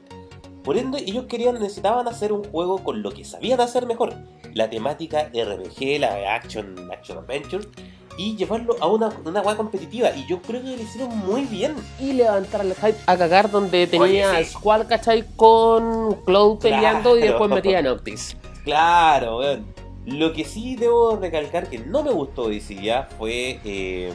[0.62, 4.14] Por ende, ellos querían, necesitaban hacer un juego con lo que sabían hacer mejor.
[4.52, 7.66] La temática RPG, la Action, Action Adventure,
[8.16, 10.10] y llevarlo a una, una competitiva.
[10.14, 11.74] Y yo creo que lo hicieron muy bien.
[11.98, 14.52] y levantar el hype a cagar donde tenía Oye, sí.
[14.52, 15.24] Squall, ¿cachai?
[15.36, 18.36] Con Cloud peleando y después metía a Noctis.
[18.64, 19.66] Claro, weón.
[20.06, 24.12] Lo que sí debo recalcar que no me gustó de ya fue eh,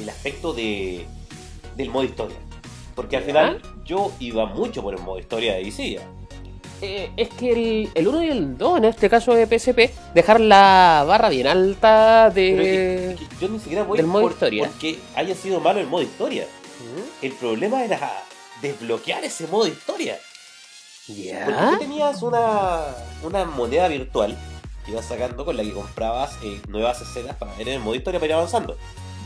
[0.00, 1.06] el aspecto de,
[1.76, 2.36] del modo historia.
[2.94, 6.02] Porque al final yo iba mucho por el modo historia de Isilla.
[6.82, 10.40] Eh, es que el, el 1 y el 2, en este caso de PSP, dejar
[10.40, 13.12] la barra bien alta de...
[13.12, 14.66] es que yo ni siquiera voy del modo por, historia.
[14.66, 16.46] porque haya sido malo el modo historia.
[17.20, 18.10] El problema era
[18.62, 20.18] desbloquear ese modo historia.
[21.06, 21.70] Porque ¿Ya?
[21.72, 22.84] tú tenías una,
[23.22, 24.36] una moneda virtual
[24.84, 27.94] que ibas sacando con la que comprabas eh, nuevas escenas para ver en el modo
[27.94, 28.76] historia para ir avanzando.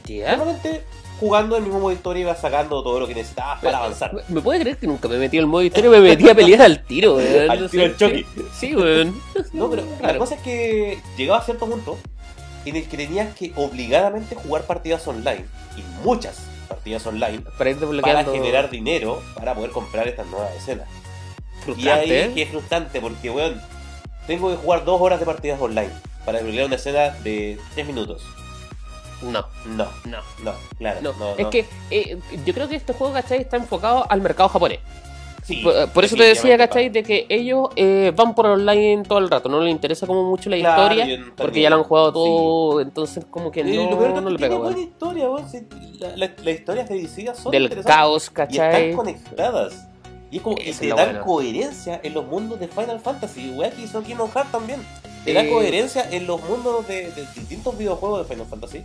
[0.08, 0.84] Normalmente
[1.20, 4.12] jugando el mismo modo historia ibas sacando todo lo que necesitabas para avanzar.
[4.14, 5.90] ¿Me- ¿Me puede creer que nunca me metí el modo historia?
[5.90, 7.50] Me metí a pelear al tiro, weón.
[7.50, 8.26] Al No tiro al choque.
[8.52, 9.20] Sí, weón.
[9.52, 11.98] No, pero la cosa es que llegaba a cierto punto
[12.64, 15.44] en el que tenías que obligadamente jugar partidas online
[15.76, 18.32] y muchas partidas online Para ir para desbloqueando...
[18.32, 20.88] generar dinero para poder comprar estas nuevas escenas.
[21.76, 22.30] Y ahí ¿eh?
[22.34, 23.60] que es frustrante porque, weón,
[24.26, 25.90] tengo que jugar dos horas de partidas online
[26.24, 28.22] para desbloquear una escena de tres minutos.
[29.22, 30.18] No, No, no.
[30.42, 31.00] no, claro.
[31.02, 33.38] No, no, es que eh, yo creo que este juego, ¿cachai?
[33.40, 34.80] Está enfocado al mercado japonés.
[35.42, 36.88] Sí, Por, por eso te decía, ¿cachai?
[36.88, 40.48] De que ellos eh, van por online todo el rato, no les interesa como mucho
[40.48, 43.90] la Claro, historia, y porque ya lo han jugado todo, entonces como que Eh, no,
[43.90, 45.66] lo peor que no le pega, buena historia, si
[45.98, 48.90] la- la- Las historias de DC son Del caos, y ¿cachai?
[48.90, 49.86] están conectadas.
[50.30, 51.24] Y es como, y Eso te es lo da bueno.
[51.24, 54.80] coherencia en los mundos de Final Fantasy, weá, que hizo Kingdom Hearts también.
[55.24, 58.82] Te da Eh, coherencia en los mundos de, de distintos videojuegos de Final Fantasy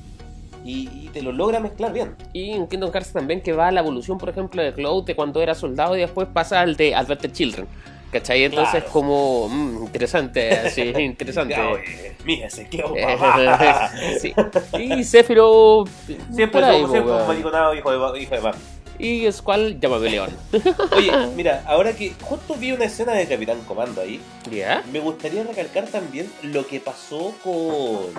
[0.66, 2.16] y, y te lo logra mezclar bien.
[2.34, 5.42] Y en Kingdom Hearts también que va la evolución, por ejemplo, de Cloud de cuando
[5.42, 7.68] era soldado y después pasa al de Adventure Children.
[8.12, 8.44] ¿Cachai?
[8.44, 8.92] Entonces Claro.
[8.92, 11.54] como mm, interesante, así, interesante.
[11.54, 13.92] Ya, oye, mija, se quedó Eh, papá.
[14.20, 14.34] sí.
[14.80, 15.88] Y Sephiroth
[16.32, 17.52] Siempre po, un hijo
[17.92, 18.52] de, hijo de.
[19.00, 20.30] Y Squall llámame León.
[20.96, 24.20] Oye, mira, ahora que justo vi una escena de Capitán Comando ahí,
[24.52, 24.84] ¿Ya?
[24.92, 28.14] me gustaría recalcar también lo que pasó con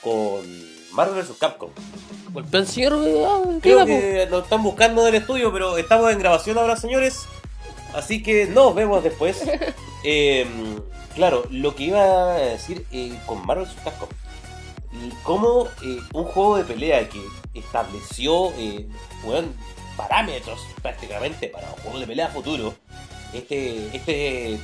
[0.00, 0.40] con
[0.92, 1.36] Marvel vs.
[1.38, 1.70] Capcom.
[2.32, 2.94] Golpeó al señor.
[3.26, 7.26] ah, ¿qué Creo que nos están buscando del estudio, pero estamos en grabación ahora, señores.
[7.94, 9.42] Así que nos vemos después.
[10.02, 10.46] Eh,
[11.14, 13.74] claro, lo que iba a decir eh, con Marvel vs.
[13.84, 14.08] Capcom.
[15.24, 17.20] Cómo eh, un juego de pelea que
[17.52, 18.88] estableció eh,
[19.24, 19.54] weón,
[20.00, 22.74] parámetros prácticamente para un juego de pelea futuro.
[23.32, 24.58] Este, este,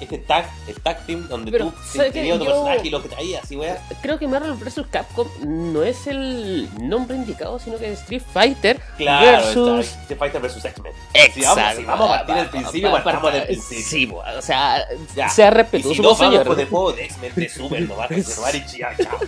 [0.00, 3.44] este tag, el tag team donde Pero, tú tenías otro personaje y lo que traías
[3.44, 3.76] así, weón.
[4.02, 4.82] Creo que Marvel vs.
[4.90, 9.86] Capcom no es el nombre indicado, sino que es Street Fighter Claro, versus.
[9.86, 10.64] está, Street Fighter vs.
[10.64, 10.92] X-Men.
[11.14, 11.34] Exacto.
[11.34, 13.84] Si vamos, si vamos a partir del principio, Pa- pa- partamos del principio.
[13.84, 15.28] Sí, o sea, Ya.
[15.28, 16.46] sea Y respetuoso, si no, po, vamos señor.
[16.46, 19.18] con el juego de X-Men de Super, no va a conservar y chao,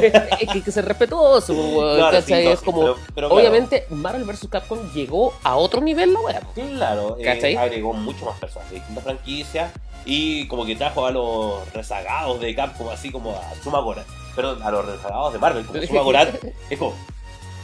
[0.00, 2.80] es que que ser respetuoso, Claro, no, es como.
[2.80, 3.34] pero- pero claro.
[3.34, 4.48] obviamente, Marvel vs.
[4.50, 6.52] Capcom llegó a otro nivel, la po.
[6.54, 9.70] Claro, eh, agregó mucho más personas de distintas franquicias
[10.04, 14.62] y como que trajo a los rezagados de Capcom, así como a Shuma Gorath, perdón,
[14.62, 16.26] a los rezagados de Marvel, como Shuma.
[16.70, 16.94] Es como,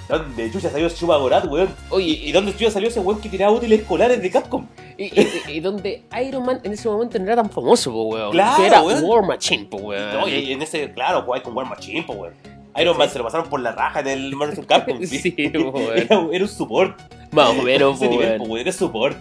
[0.08, 1.68] ¿dónde chucha salió Shuma Gorath, weón?
[1.90, 4.66] Oye, ¿Y, y dónde chucha salió ese weón que tiraba útiles escolares de Capcom?
[4.98, 8.30] Y, y- y donde Iron Man en ese momento no era tan famoso, po, weón.
[8.32, 9.04] Claro, que era weón.
[9.04, 10.12] War Machine, po, weón.
[10.12, 12.34] No, y en ese, claro, jugáis con War Machine, pues, weón.
[12.76, 14.66] Iron Man se lo pasaron por la raja en el Marvel.
[14.66, 15.00] Capcom.
[15.06, 15.74] Sí, weón.
[15.96, 17.00] era, era un support.
[17.32, 18.50] Más o menos, po, nivel, weón.
[18.50, 19.16] weón, era support.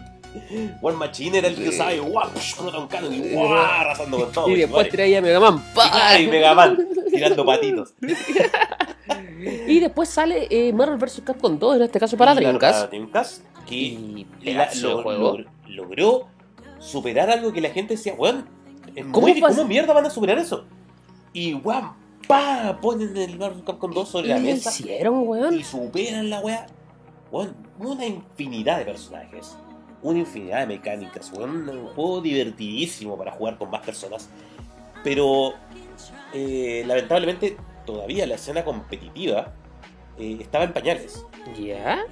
[0.82, 4.18] War Machine era el que usaba y guau, push, con un cano y guau, arrasando
[4.20, 4.50] con todo.
[4.50, 5.64] Y después traía Mega Man.
[6.20, 6.78] Y Mega Man
[7.12, 7.94] tirando patitos.
[9.68, 11.22] Y después sale eh, Marvel vs.
[11.26, 12.90] Capcom 2, en este caso para Dreamcast.
[12.90, 15.38] Dreamcast, que Y la- lo- juego.
[15.38, 16.28] lo- logró
[16.80, 18.46] superar algo que la gente decía, weón,
[19.12, 20.66] ¿Cómo muy- ¿cómo mierda van a superar eso?
[21.34, 21.92] Y weón,
[22.28, 25.56] pa, ponen el Marvel Capcom 2 sobre ¿Y la mesa hicieron, weón?
[25.60, 26.68] y superan la weá.
[27.32, 29.58] Weón, una infinidad de personajes,
[30.04, 34.30] una infinidad de mecánicas, weón, un juego divertidísimo para jugar con más personas.
[35.04, 35.54] Pero
[36.34, 39.54] eh, lamentablemente todavía la escena competitiva
[40.18, 41.26] eh, estaba en pañales.
[41.58, 42.06] ¿Ya?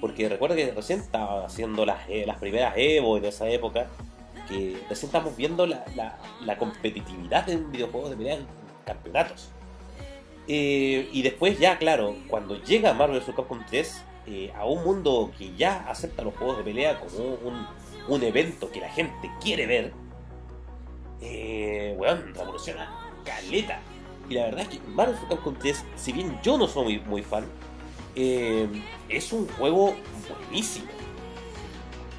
[0.00, 3.86] Porque recuerda que recién estaba haciendo las, eh, las primeras Evo en esa época.
[4.48, 8.46] Que recién estamos viendo la, la- la competitividad en videojuegos de pelea en
[8.84, 9.48] campeonatos.
[10.46, 13.34] Y después ya, claro, cuando llega Marvel vs.
[13.34, 17.66] Capcom 3 eh, a un mundo que ya acepta los juegos de pelea como un,
[18.08, 19.92] un evento que la gente quiere ver,
[21.20, 22.90] eh, weón, revoluciona
[23.24, 23.80] caleta.
[24.28, 25.24] Y la verdad es que Marvel vs.
[25.28, 27.44] Capcom 3, si bien yo no soy muy, muy fan,
[28.16, 28.66] eh,
[29.08, 29.94] es un juego
[30.28, 30.86] buenísimo.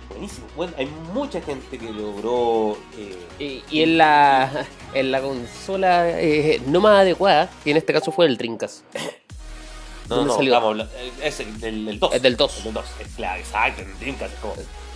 [0.10, 0.48] Buenísimo.
[0.56, 2.78] Bueno, hay mucha gente que logró.
[2.98, 7.92] eh, Y, y en la en la consola eh, no más adecuada, que en este
[7.92, 8.84] caso fue el Dreamcast.
[10.10, 10.82] no, ¿Dónde no, salió?
[10.84, 12.14] eh, es el del, del 2.
[12.16, 12.58] Es del 2.
[12.58, 12.86] El del 2.
[13.00, 14.54] Es claro, exacto, en Dreamcast es como.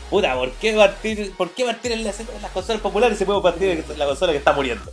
[0.10, 3.26] Puta, ¿por qué partir, por qué partir en, las, en las consolas populares y se
[3.26, 4.91] puede partir en la consola que está muriendo?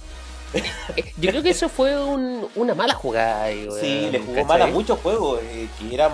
[0.55, 0.63] Eh,
[1.17, 3.47] Yo creo que eso fue un- una mala jugada.
[3.47, 6.13] weón, Sí, le jugó mal a muchos juegos eh, que eran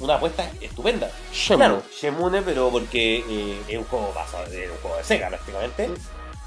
[0.00, 1.10] una apuesta estupenda.
[1.46, 5.90] Claro, Shemune, pero porque eh, es un juego basado en un juego de Sega prácticamente.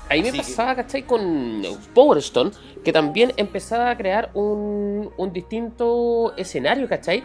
[0.10, 1.04] Ahí me que- pasaba, ¿cachai?
[1.04, 1.62] Con
[1.94, 2.52] Power Stone,
[2.84, 7.24] que también empezaba a crear un, un distinto escenario, ¿cachai?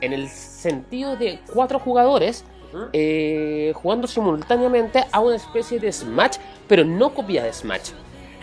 [0.00, 2.44] En el sentido de cuatro jugadores
[2.92, 7.90] eh, jugando simultáneamente a una especie de Smash, pero no copia de Smash.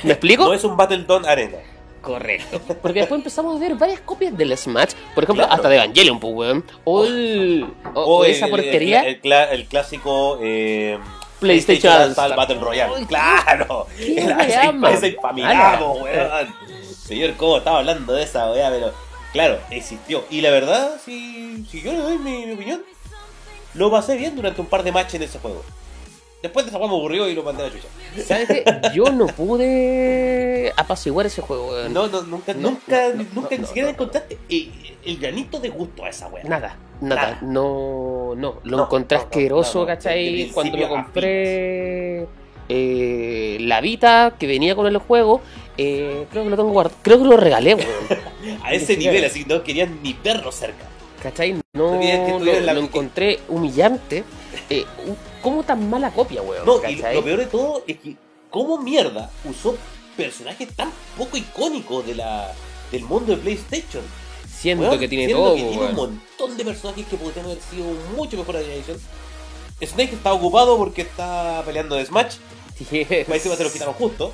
[0.04, 0.44] ¿Me explico?
[0.48, 1.58] No es un Battletoad Arena.
[2.02, 2.60] Correcto.
[2.82, 5.54] Porque después empezamos a ver varias copias del Smash, por ejemplo, Claro.
[5.54, 6.64] hasta de Evangelion, pues, weón.
[6.86, 9.02] O, el, o, O o el- esa porquería.
[9.04, 10.98] El clásico eh,
[11.42, 12.36] PlayStation All-Star All-Star.
[12.36, 12.94] Battle Royale.
[12.98, 13.88] Ay, ¡Claro!
[14.00, 14.32] El
[14.94, 16.56] ese infamigado, weón.
[17.06, 18.70] Señor, ¿cómo estaba hablando de esa weá?
[18.70, 18.94] Pero
[19.34, 20.24] claro, existió.
[20.30, 22.82] Y la verdad, si, si yo le doy mi, mi opinión,
[23.74, 25.64] lo pasé bien durante un par de matches en ese juego.
[26.42, 27.88] Después de esa me aburrió y lo mandé a la chucha.
[28.26, 28.64] ¿Sabes qué?
[28.96, 31.94] Yo no pude apaciguar ese juego, weón.
[31.94, 33.94] No, no, nunca, No, nunca, no, no, nunca no, ni siquiera no.
[33.94, 36.44] encontraste el, el granito de gusto a esa weá.
[36.44, 37.40] Nada, nada, Nada.
[37.42, 40.50] no, no, lo No, encontré no, asqueroso, no, ¿cachai?
[40.54, 42.28] Cuando lo compré
[42.70, 45.42] eh, la Vita que venía con el juego,
[45.78, 47.90] eh, creo que lo tengo guardado, creo que lo regalé, weón.
[48.64, 50.86] A ese Ni nivel, así, no querían ni verlo cerca.
[51.22, 51.54] ¿Cachai?
[51.74, 54.24] No, que lo, la- encontré humillante.
[54.70, 54.86] eh,
[55.42, 56.66] ¿cómo tan mala copia, weón?
[56.66, 58.16] No, y lo peor de todo es que,
[58.50, 59.76] ¿cómo mierda usó
[60.18, 62.52] personajes tan poco icónicos de la,
[62.92, 64.04] del mundo de PlayStation?
[64.62, 68.38] Siento que tiene todo, que tiene un montón de personajes que podrían haber sido mucho
[68.38, 68.98] mejor edición.
[69.84, 72.36] Snake está ocupado porque está peleando de Smash.
[73.28, 74.32] Más encima se lo quitaron justo.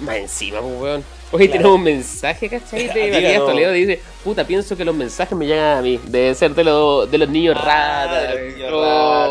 [0.00, 1.04] Más encima, pues, weón.
[1.32, 1.52] Oye, Claro.
[1.62, 2.86] tenemos un mensaje, ¿cachai?
[2.94, 3.10] De.
[3.12, 5.98] Matías Toledo dice, puta, pienso que los mensajes me llegan a mí.
[6.06, 8.22] Debe ser de, los de los niños Ah, rata.
[8.22, 8.80] de los niños No.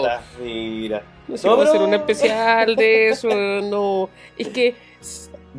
[0.04, 1.04] rata, Mira.
[1.28, 4.10] No sé, No, hacer un especial de eso, no.
[4.38, 4.76] Es que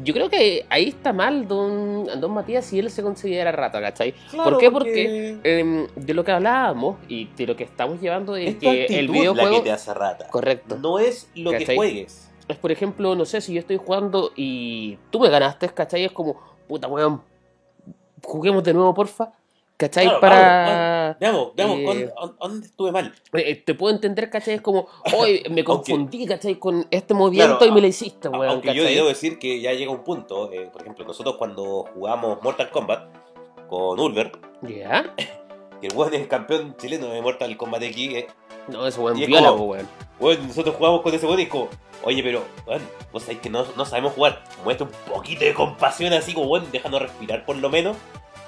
[0.02, 4.12] yo creo que ahí está mal don, don Matías si él se considera rata, ¿cachai?
[4.30, 4.70] Claro, ¿Por qué?
[4.70, 8.94] Porque em, de lo que hablábamos y de lo que estamos llevando es que actitud
[8.94, 9.62] el la que videojuego...
[9.62, 10.28] te hace rata.
[10.28, 10.76] Correcto.
[10.76, 12.30] No es lo que juegues.
[12.48, 16.04] Es por ejemplo, no sé, si yo estoy jugando y tú me ganaste, ¿cachai?
[16.04, 17.22] Es como, puta weón,
[18.22, 19.32] juguemos de nuevo, porfa.
[19.84, 20.06] ¿Cachai?
[20.06, 21.16] Claro, Para...
[21.20, 23.14] Veamos, veamos, Eh, ¿dónde, estuve mal?
[23.34, 24.54] Eh, te puedo entender, ¿cachai?
[24.54, 26.58] Es como, hoy me confundí, ¿cachai?
[26.58, 28.48] Con este movimiento Claro, y me lo hiciste, weón.
[28.48, 28.94] Aunque yo ¿cachai?
[28.94, 33.08] debo decir que ya llega un punto, eh, por ejemplo, nosotros cuando jugamos Mortal Kombat
[33.68, 35.14] con Ulver, ¿Ya?
[35.82, 38.26] que el weón es el campeón chileno de Mortal Kombat X, eh,
[38.68, 39.86] No, ese weón viola, weón.
[40.18, 41.68] weón, nosotros jugamos con ese weón y es como,
[42.04, 42.80] oye, pero, weón,
[43.12, 46.72] vos sabés que no, no sabemos jugar, muestra un poquito de compasión así como, weón,
[46.72, 47.98] déjanos respirar por lo menos.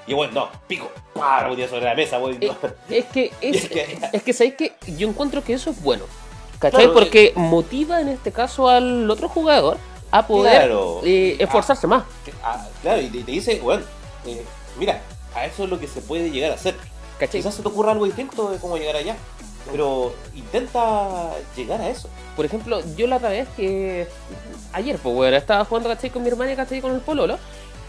[0.07, 1.45] Y weón, no, pico, ¡pah!
[1.47, 2.17] ponía sobre la mesa.
[2.17, 2.57] Eh, no.
[2.95, 6.05] Es que, es, Es que- es que, ¿sabes que Yo encuentro que eso es bueno.
[6.59, 6.85] ¿Cachai?
[6.85, 9.77] Claro, Porque motiva en este caso al otro jugador
[10.09, 11.01] a poder Claro.
[11.03, 12.03] eh, esforzarse más.
[12.43, 13.61] Ah, claro, y te, te dice,
[14.25, 14.45] eh,
[14.79, 15.01] mira,
[15.35, 16.75] a eso es lo que se puede llegar a hacer.
[17.19, 17.41] ¿Cachai?
[17.41, 19.15] Quizás se te ocurra algo distinto de cómo llegar allá.
[19.71, 22.09] Pero intenta llegar a eso.
[22.35, 24.07] Por ejemplo, yo la otra vez que.
[24.71, 26.09] Ayer, pues, weón, estaba jugando, ¿cachai?
[26.09, 26.79] Con mi hermana y, ¿cachai?
[26.81, 27.35] Con el Pololo.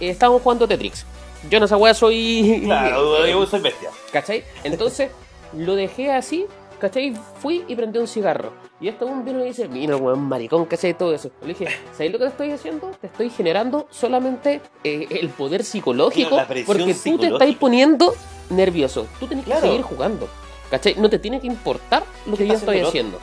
[0.00, 1.04] eh, estábamos jugando Tetrix.
[1.51, 2.62] Yo en esa weá soy.
[2.64, 3.90] Claro, yo soy bestia.
[4.12, 4.44] ¿Cachai?
[4.64, 5.11] Entonces,
[5.57, 6.46] lo dejé así,
[6.81, 7.14] ¿cachai?
[7.40, 8.53] Fui y prendí un cigarro.
[8.81, 10.94] Y este un vino y dice, mira, weón, maricón, ¿cachai?
[10.94, 11.31] Todo eso.
[11.42, 12.90] Le dije, ¿sabes lo que te estoy haciendo?
[13.01, 16.37] Te estoy generando solamente eh, el poder psicológico.
[16.46, 18.14] Presión porque tú te estás poniendo
[18.51, 19.07] nervioso.
[19.18, 19.62] Tú tenés Claro.
[19.62, 20.29] que seguir jugando.
[20.70, 20.94] ¿Cachai?
[20.96, 23.18] No te tiene que importar lo que ¿Qué yo estoy haciendo.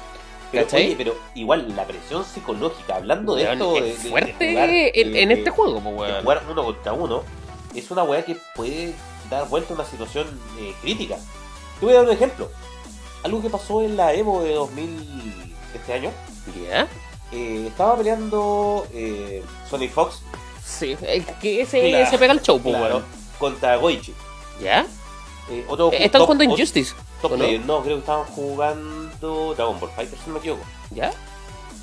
[0.51, 0.85] Pero, ¿Cachai?
[0.87, 4.69] oye, pero igual la presión psicológica, hablando de Weón, esto, es de- fuerte de jugar,
[4.71, 7.23] en, este juego, pues, jugar uno contra uno,
[7.75, 8.93] es una weá que puede
[9.29, 10.27] dar vuelta a una situación
[10.59, 11.17] eh, crítica.
[11.79, 12.49] Te voy a dar un ejemplo.
[13.23, 16.11] Algo que pasó en la Evo de 2000 de este año.
[16.69, 16.87] ¿Ya?
[17.31, 20.21] eh, estaba peleando eh, Sony Fox
[20.63, 20.95] Sí,
[21.41, 22.09] que ese Claro.
[22.11, 23.05] se pega el show, pues, claro, weón.
[23.39, 24.13] contra Goichi.
[24.61, 24.85] ¿Ya?
[25.49, 27.43] Eh, otro Están top- jugando Injustice, top ¿o no?
[27.43, 27.61] player.
[27.65, 30.63] No, creo que estaban jugando Dragon Ball Fighter, si no me equivoco.
[30.91, 31.11] ¿Ya?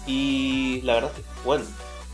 [0.06, 1.64] Y la verdad es que, bueno,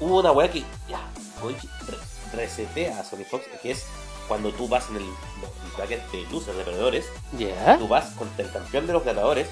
[0.01, 1.01] hubo una weá que ya,
[1.43, 1.97] Goichi re-
[2.33, 3.85] resetea a Sony Fox, que es
[4.27, 7.07] cuando tú vas en el, el bracket de losers de perdedores,
[7.39, 7.79] ¿Ya?
[7.79, 9.49] tú vas contra el campeón de los ganadores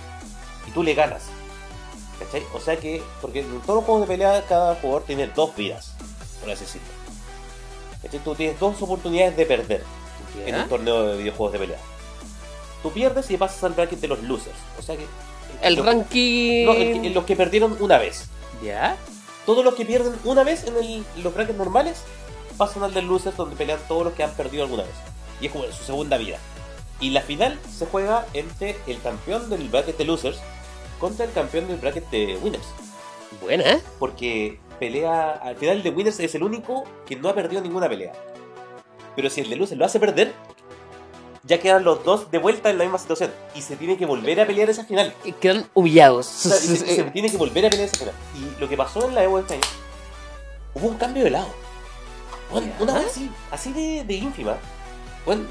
[0.68, 1.22] y tú le ganas.
[2.18, 2.42] ¿Cachai?
[2.54, 5.92] O sea que, porque en todos los juegos de pelea cada jugador tiene dos vidas,
[6.40, 6.88] por así decirlo.
[8.02, 8.20] ¿Cachai?
[8.20, 9.84] Tú tienes dos oportunidades de perder
[10.46, 11.78] en un torneo de videojuegos de pelea.
[12.82, 14.56] Tú pierdes y pasas al bracket de los losers.
[14.78, 15.06] O sea que.
[15.62, 16.66] El los- ranking...
[16.66, 18.26] no, el que- los que perdieron una vez.
[18.62, 18.96] ¿Ya?
[19.46, 21.98] Todos los que pierden una vez en el- los brackets normales
[22.56, 24.94] pasan al del losers donde pelean todos los que han perdido alguna vez.
[25.40, 26.38] Y es como su segunda vida.
[27.00, 30.38] Y la final se juega entre el campeón del bracket de losers
[30.98, 32.66] contra el campeón del bracket de winners.
[33.40, 33.82] Buena, ¿eh?
[33.98, 35.32] Porque pelea.
[35.32, 38.12] Al final el de winners es el único que no ha perdido ninguna pelea.
[39.14, 40.32] Pero si el de losers lo hace perder,
[41.42, 43.30] ya quedan los dos de vuelta en la misma situación.
[43.54, 45.12] Y se tiene que volver a pelear esa final.
[45.40, 46.26] Quedan humillados.
[46.46, 48.14] O sea, se, se tiene que volver a pelear esa final.
[48.34, 49.64] Y lo que pasó en la Evo de este año,
[50.74, 51.65] hubo un cambio de lado.
[52.50, 54.56] Bueno, una vez así, así de, de ínfima.
[55.24, 55.44] Bueno,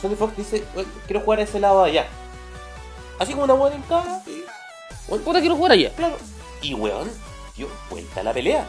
[0.00, 2.06] Sony Fox dice, "Bueno, quiero jugar a ese lado de allá.
[3.18, 4.22] Así como una buena en cara.
[4.26, 4.42] y,
[5.08, 5.90] bueno, Puta, quiero jugar allá.
[5.94, 6.16] claro.
[6.62, 7.10] Y weón,
[7.56, 8.66] dio vuelta a la pelea.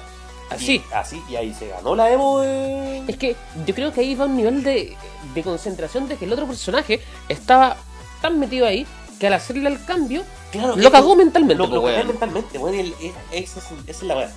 [0.49, 0.75] Así.
[0.89, 3.03] Y, así, y ahí se ganó la Evo de...
[3.07, 4.97] Es que yo creo que ahí va un nivel de,
[5.33, 7.77] de concentración de que el otro personaje estaba
[8.21, 8.85] tan metido ahí
[9.19, 12.07] que al hacerle el cambio Claro, lo cagó mentalmente, Lo, lo cagó weón.
[12.07, 12.93] mentalmente, weón,
[13.31, 14.33] esa es, es la verdad.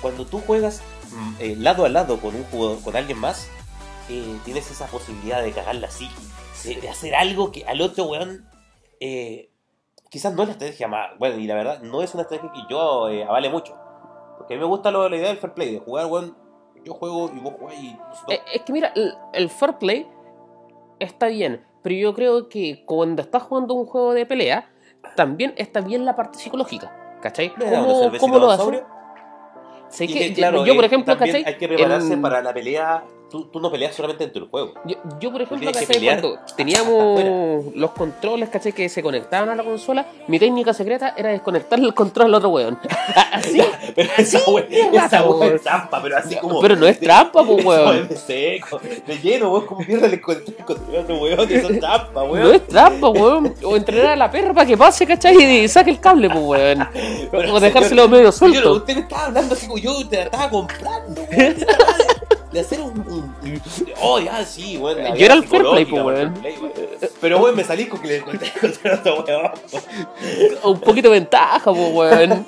[0.00, 0.80] Cuando tú juegas
[1.12, 3.48] mm, eh, lado a lado con un jugador, con alguien más,
[4.08, 6.14] eh, tienes esa posibilidad de cagar la psique,
[6.64, 8.46] de, de hacer algo que al otro weón
[9.00, 9.50] eh,
[10.08, 12.60] quizás no es la estrategia más, bueno, y la verdad no es una estrategia que
[12.68, 13.76] yo avale mucho.
[14.38, 16.36] Porque a mí me gusta lo- la idea del fair play, de jugar, weón,
[16.84, 20.06] yo juego y vos jugás y nosotros- Es que mira, el, el fair play
[20.98, 24.70] está bien, pero yo creo que cuando estás jugando un juego de pelea,
[25.16, 27.18] también está bien la parte psicológica.
[27.22, 27.52] ¿Cachai?
[27.54, 28.86] ¿Cómo, cómo lo sobrio.
[29.90, 31.52] Sé que, que, claro, yo, por ejemplo, también ¿cachai?
[31.54, 34.74] hay que prepararse En- para la pelea tú, tú no peleas solamente dentro del juego.
[34.84, 38.72] Yo, yo, por ejemplo, que pelear Cuando hasta teníamos los controles, ¿cachai?
[38.72, 42.48] Que se conectaban a la consola, mi técnica secreta era desconectar el control al otro
[42.50, 42.78] weón.
[43.32, 43.62] Así,
[43.94, 45.54] Pero así esa wea, de rata, esa weón.
[45.54, 46.60] es trampa, pero así como.
[46.60, 48.08] Pero no es trampa, pues, Esa weón.
[48.10, 50.54] es seco, de lleno, weón, como pierde el control
[50.92, 52.42] el otro weón, eso es trampa, weón.
[52.44, 53.54] No es trampa, weón.
[53.64, 55.36] O entrenar a la perra para que pase, ¿cachai?
[55.64, 56.88] Y saque el cable, pues, weón.
[57.30, 58.72] Pero, O dejárselo señor, medio señor, suelto.
[58.74, 61.56] usted me estaba hablando así como yo te la estaba comprando, weón.
[62.52, 62.98] De hacer un.
[63.00, 63.62] un-
[64.00, 65.14] Oh, ya, sí, weón.
[65.16, 66.34] Yo era el fair play, pues, weón.
[67.20, 68.50] Pero, weón, me salí con que le encontré
[68.94, 69.50] otro weón.
[70.64, 72.46] Un poquito de ventaja, pues, weón.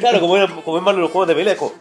[0.00, 1.72] Claro, como, era, como es malo los juegos de pelea, como.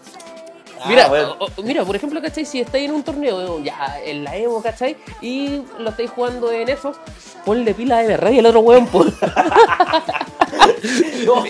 [0.80, 1.30] ah, Mira, weón.
[1.40, 2.44] o- o- mira, por ejemplo, ¿cachai?
[2.46, 4.98] Si estáis en un torneo, ya en la Evo, ¿cachai?
[5.22, 6.98] Y lo estáis jugando en esos,
[7.46, 9.14] ponle pila de verdad y el otro weón, pues.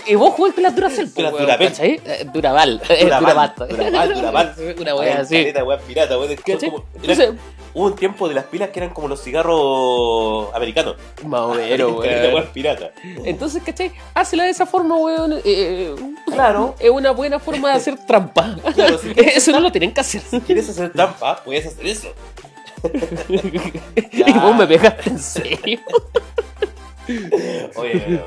[0.05, 1.31] Y vos jugaste las Duracell, pues.
[1.57, 2.01] ¿cachai?
[2.05, 3.57] Eh, Duraval, eh, Duraval, Durabat.
[3.69, 4.55] Duraval, Duraval.
[4.79, 5.51] Una wea así.
[5.51, 7.29] de weas pirata, Entonces,
[7.73, 10.97] Hubo un tiempo de las pilas que eran como los cigarros americanos.
[11.25, 12.35] más o menos, Caleta de weón.
[12.35, 12.89] weas piratas.
[13.23, 13.93] Entonces, ¿cachai?
[14.13, 15.39] Hácela de esa forma, weón.
[15.45, 15.95] eh,
[16.29, 16.75] Claro.
[16.79, 18.55] Es una buena forma de hacer trampa.
[18.75, 20.21] Claro, si Eso no lo tienen que hacer.
[20.45, 21.41] ¿Quieres hacer trampa?
[21.45, 22.09] Puedes hacer eso.
[24.11, 25.79] Y vos me pegaste en serio.
[27.75, 28.21] Oye,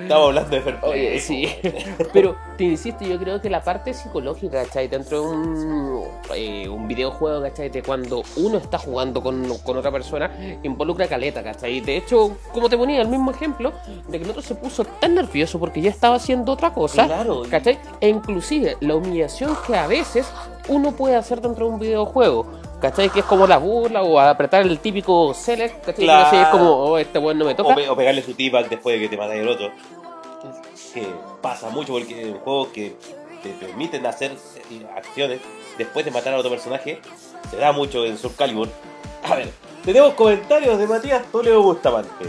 [0.00, 1.48] estamos hablando de fair play, Oye, sí.
[2.12, 4.88] Pero te insisto, yo creo que la parte psicológica, ¿cachai?
[4.88, 7.68] Dentro de un, eh, un videojuego, ¿cachai?
[7.70, 10.30] De cuando uno está jugando con, con otra persona,
[10.62, 11.80] involucra caleta, ¿cachai?
[11.80, 13.72] De hecho, como te ponía el mismo ejemplo,
[14.08, 17.42] de que el otro se puso tan nervioso porque ya estaba haciendo otra cosa, Claro.
[17.50, 17.78] ¿cachai?
[18.00, 20.26] E inclusive la humillación que a veces
[20.68, 22.46] uno puede hacer dentro de un videojuego.
[22.80, 23.10] ¿Cachai?
[23.10, 26.04] Que es como la burla o apretar el típico select, ¿cachai?
[26.04, 26.26] Claro.
[26.26, 27.72] Así es como, oh, este weón no me toca.
[27.72, 29.70] O, pe- o pegarle su t-bag después de que te matáis el otro.
[30.94, 31.06] Que
[31.42, 32.96] pasa mucho porque en juegos que
[33.42, 34.32] te permiten hacer
[34.70, 35.40] eh, acciones
[35.76, 37.00] después de matar a otro personaje,
[37.50, 38.68] se da mucho en Soul Calibur.
[39.28, 39.50] A ver,
[39.84, 42.26] tenemos comentarios de Matías Toledo Bustamante.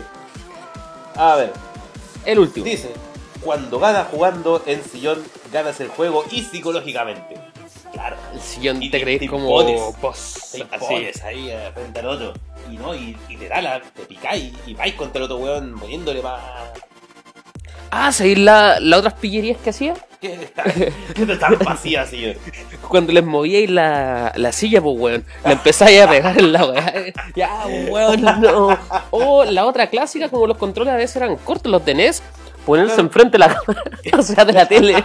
[1.16, 1.54] A ver,
[2.26, 2.66] El último.
[2.66, 2.92] dice:
[3.44, 7.40] Cuando ganas jugando en sillón, ganas el juego y psicológicamente.
[7.94, 9.82] Claro, El sillón Y te crees te como impones.
[10.02, 10.50] boss.
[10.52, 11.22] te Así.
[11.26, 12.34] ahí eh, frente al otro.
[12.72, 15.76] Y no, y, y te da la, te picáis y vais contra el otro weón
[15.80, 16.40] poniéndole más.
[17.92, 19.96] Ah, ¿sabéis la, las otras pillerías que hacía?
[20.22, 22.36] ¿Qué tan vacía, señor?
[22.88, 25.26] Cuando les movíais la, la silla, pues weón.
[25.46, 26.94] Le empezáis a pegar en la weá.
[27.36, 28.78] Ya, pues, weón, no.
[29.10, 32.22] O la otra clásica, como los controles a veces eran cortos, los de NES,
[32.66, 33.60] ponerse enfrente de la
[34.18, 35.04] o sea, de la tele.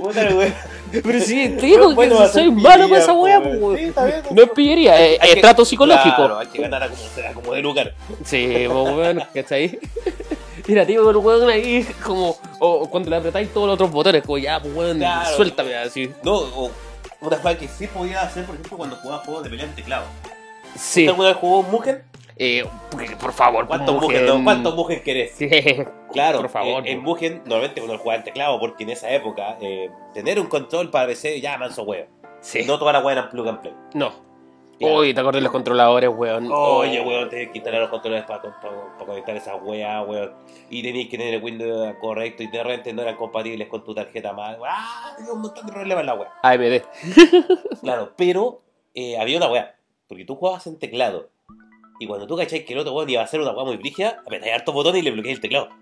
[0.00, 0.54] Puta, weón.
[0.90, 3.92] Pero sí, te digo Bueno, que soy malo para esa weá, pues, pues sí,
[4.34, 6.16] No es pillería, es, Hay es que- trato psicológico.
[6.16, 7.94] Claro, hay que ganar a como de lugar.
[8.24, 9.78] Sí, pues weón, ¿cachai?
[10.66, 12.36] Mira, tío, el weón ahí como.
[12.58, 15.36] O cuando le apretáis todos los otros botones, como ya, pues weón, Claro.
[15.36, 16.10] suéltame así.
[16.22, 16.70] No, o
[17.20, 20.04] una cosa que sí podía hacer, por ejemplo, cuando jugaba juegos de pelea en teclado.
[20.76, 21.00] Sí.
[21.02, 22.02] ¿Usted alguna vez jugó Mugen?
[22.38, 22.64] Eh,
[23.20, 24.26] por favor, ¿Cuántos Mugen.
[24.26, 24.44] No?
[24.44, 25.32] ¿Cuántos Mugen querés?
[25.32, 25.48] Sí.
[26.10, 27.02] Claro, Por favor, En, en.
[27.02, 31.06] Mugen, normalmente uno jugaba en teclado, porque en esa época, eh, tener un control para
[31.06, 32.06] PC ya manso huevo.
[32.40, 32.64] Sí.
[32.66, 33.74] No toda la weá eran plug and play.
[33.92, 34.10] No.
[34.80, 36.48] Uy, te acordé de los controladores, weón.
[36.50, 38.40] Oye, weón, tenés que instalar los controles para,
[39.04, 40.32] conectar esas weas, weón.
[40.70, 43.94] Y tenéis que tener el Windows correcto y de repente no eran compatibles con tu
[43.94, 44.56] tarjeta más.
[44.66, 45.14] ¡Ah!
[45.16, 46.32] Tenía un montón de problemas en la wea.
[46.42, 47.80] AMD.
[47.82, 48.62] Claro, pero
[48.94, 49.74] eh, había una wea.
[50.06, 51.28] Porque tú jugabas en teclado.
[51.98, 54.22] Y cuando tú cacháis que el otro weón iba a hacer una wea muy brígida,
[54.24, 55.68] apretáis hartos botones y le bloqueáis el teclado.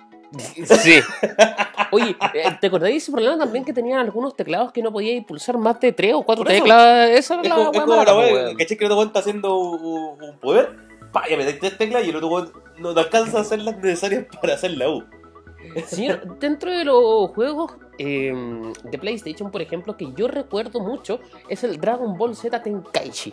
[0.64, 0.98] Sí.
[1.92, 5.24] Oye, eh, ¿te acordáis de ese problema también que tenían algunos teclados que no podíais
[5.24, 6.52] pulsar más de tres o cuatro eso.
[6.52, 7.10] teclas?
[7.10, 8.56] Esa era Es la como, es weá como la wea, weón.
[8.56, 10.76] ¿cachai que el otro weón está haciendo un, un poder?
[11.12, 13.76] Pa, y apretáis tres teclas y el otro weón no, no alcanza a hacer las
[13.78, 15.04] necesarias para hacer la U.
[15.86, 18.32] Señor, dentro de los juegos eh,
[18.82, 23.32] de PlayStation, por ejemplo, que yo recuerdo mucho, es el Dragon Ball Z Tenkaichi.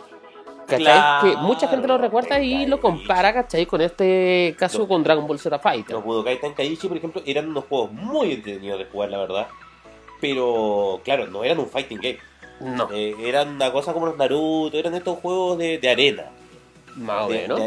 [0.66, 0.78] ¿Cachai?
[0.84, 3.66] Claro, que mucha gente lo recuerda y lo compara, ¿cachai?
[3.66, 5.94] Con este caso con Dragon Ball Z Fighter.
[5.96, 9.46] Los Budokai Tenkaichi, por ejemplo, eran unos juegos muy entretenidos de jugar, la verdad.
[10.20, 12.18] Pero, claro, no eran un fighting game.
[12.60, 16.24] No, Eh, eran una cosa como los Naruto, eran estos juegos de, de arena.
[16.96, 17.60] más o menos.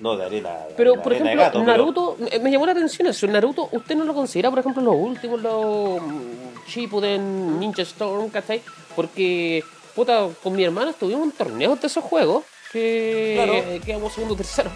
[0.00, 0.50] no, de arena.
[0.76, 3.26] Pero, de por arena ejemplo, gato, Naruto, me- me llamó la atención eso.
[3.26, 8.60] Naruto, ¿usted no lo considera, por ejemplo, los últimos, los mm, Shippuden, Ninja Storm, ¿cachai?
[8.94, 9.62] Porque,
[9.94, 13.84] puta, con mi hermano estuvimos en torneos de esos juegos que Claro.
[13.84, 14.70] quedamos segundo o tercero,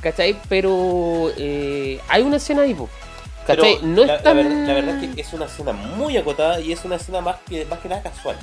[0.00, 0.36] ¿cachai?
[0.48, 2.88] Pero eh, hay una escena ahí, po,
[3.46, 3.78] pero ¿cachai?
[3.82, 4.36] no la, es la tan...
[4.36, 7.36] ver- la verdad es que es una escena muy acotada y es una escena más
[7.48, 8.36] que, más que nada casual.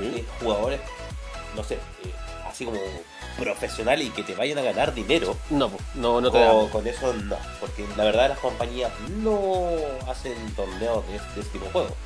[0.00, 0.80] Eh, jugadores,
[1.56, 1.78] no sé, eh,
[2.48, 2.78] así como
[3.38, 5.36] profesionales y que te vayan a ganar dinero.
[5.50, 6.70] No, no, no te con, da.
[6.70, 8.90] con eso no, porque la verdad las compañías
[9.22, 9.70] no
[10.08, 11.96] hacen torneos de, de este tipo de juego.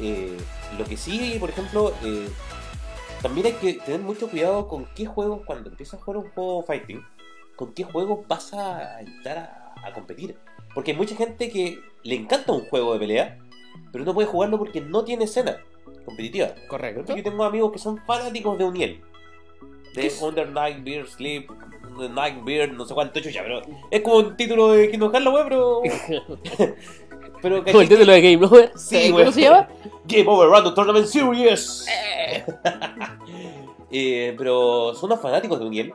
[0.00, 0.36] Eh,
[0.76, 2.28] lo que sí, por ejemplo, eh,
[3.22, 6.62] también hay que tener mucho cuidado con qué juegos, cuando empiezas a jugar un juego
[6.62, 7.04] fighting,
[7.56, 10.36] con qué juegos vas a entrar a, a competir.
[10.74, 13.38] Porque hay mucha gente que le encanta un juego de pelea,
[13.92, 15.58] pero no puede jugarlo porque no tiene escena
[16.04, 16.54] competitiva.
[16.68, 17.14] Correcto.
[17.14, 19.00] yo tengo amigos que son fanáticos de Uniel.
[19.94, 20.22] ¿Qué De es?
[20.22, 21.50] Under Night Beer Sleep,
[22.06, 25.48] Night Beer, no sé cuánto chucha, pero es como un título de Kingdom Hearts, weón,
[25.48, 25.82] pero.
[27.42, 28.72] pero Como el título de Game Over.
[28.76, 29.68] Sí, ¿Cómo se llama?
[30.04, 31.86] Game Over Random Tournament Series.
[33.90, 35.94] Eh, pero son unos fanáticos de Uniel.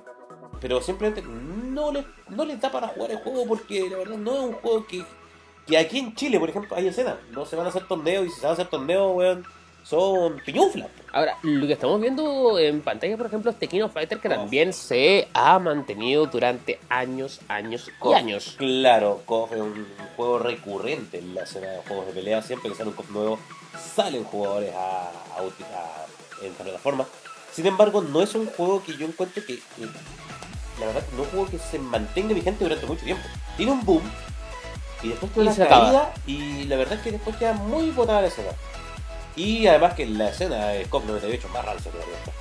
[0.60, 4.34] Pero simplemente no les, no les da para jugar el juego porque la verdad no
[4.34, 5.04] es un juego que,
[5.68, 7.20] que aquí en Chile, por ejemplo, hay escena.
[7.32, 9.46] No se van a hacer torneos y si se van a hacer torneos, weón,
[9.84, 10.88] son piñuflas.
[11.12, 14.32] Ahora, lo que estamos viendo en pantalla, por ejemplo, es Tekken Fighter, que Oh.
[14.32, 18.56] también se ha mantenido durante años, años y años.
[18.58, 22.42] Claro, KOF es un juego recurrente en la escena de juegos de pelea.
[22.42, 23.40] Siempre que sale un KOF nuevo,
[23.96, 27.06] salen jugadores a, a, a- en plataforma.
[27.52, 29.88] Sin embargo, no es un juego que yo encuentro que, que-
[30.80, 33.24] la verdad, no es un juego que se mantenga vigente durante mucho tiempo.
[33.58, 34.02] Tiene un boom
[35.04, 35.84] y después tiene una acaba.
[35.86, 38.50] caída y la verdad es que después queda muy botada la escena.
[39.36, 42.34] Y además que la escena de KOF 98 es más rancio que la otra.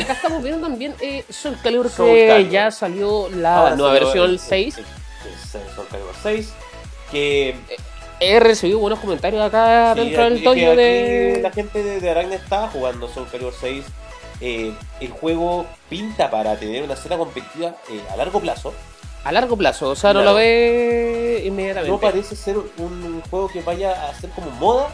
[0.00, 2.52] Acá estamos viendo también eh, Soul Calibur, Soul que Calibur.
[2.52, 4.78] ya salió la Ahora nueva versión el- el 6.
[4.78, 6.52] el- el- Soul Calibur 6
[7.10, 7.56] que
[8.20, 11.40] He recibido buenos comentarios acá Sí, dentro del aquí de...
[11.42, 13.84] La gente de, de Aracne está jugando Soul Calibur 6.
[14.40, 18.72] Eh, el juego pinta para tener una escena competitiva eh, a largo plazo.
[19.24, 20.30] A largo plazo, o sea, no Claro.
[20.32, 21.90] lo ve inmediatamente.
[21.90, 24.88] No parece ser un, un juego que vaya a ser como moda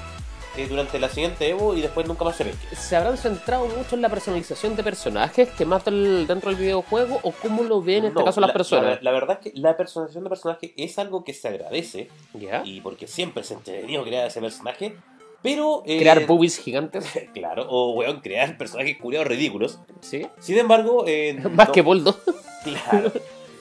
[0.59, 2.53] eh, durante la siguiente Evo y después nunca más se ve.
[2.77, 7.21] ¿Se habrán centrado mucho en la personalización de personajes que más del- dentro del videojuego
[7.23, 8.97] o cómo lo ven en este caso las la- personas?
[9.03, 12.63] La, la verdad es que la personalización de personaje es algo que se agradece ¿Ya?
[12.65, 14.97] y porque siempre se entretenido crear ese personaje.
[15.41, 15.85] Pero.
[15.87, 19.79] eh, Crear boobies gigantes, Claro, o weón, crear personajes curiosos ridículos.
[20.01, 20.27] ¿sí?
[20.41, 21.05] Sin embargo.
[21.07, 22.17] eh, Más no- que Boldo.
[22.65, 23.13] Claro.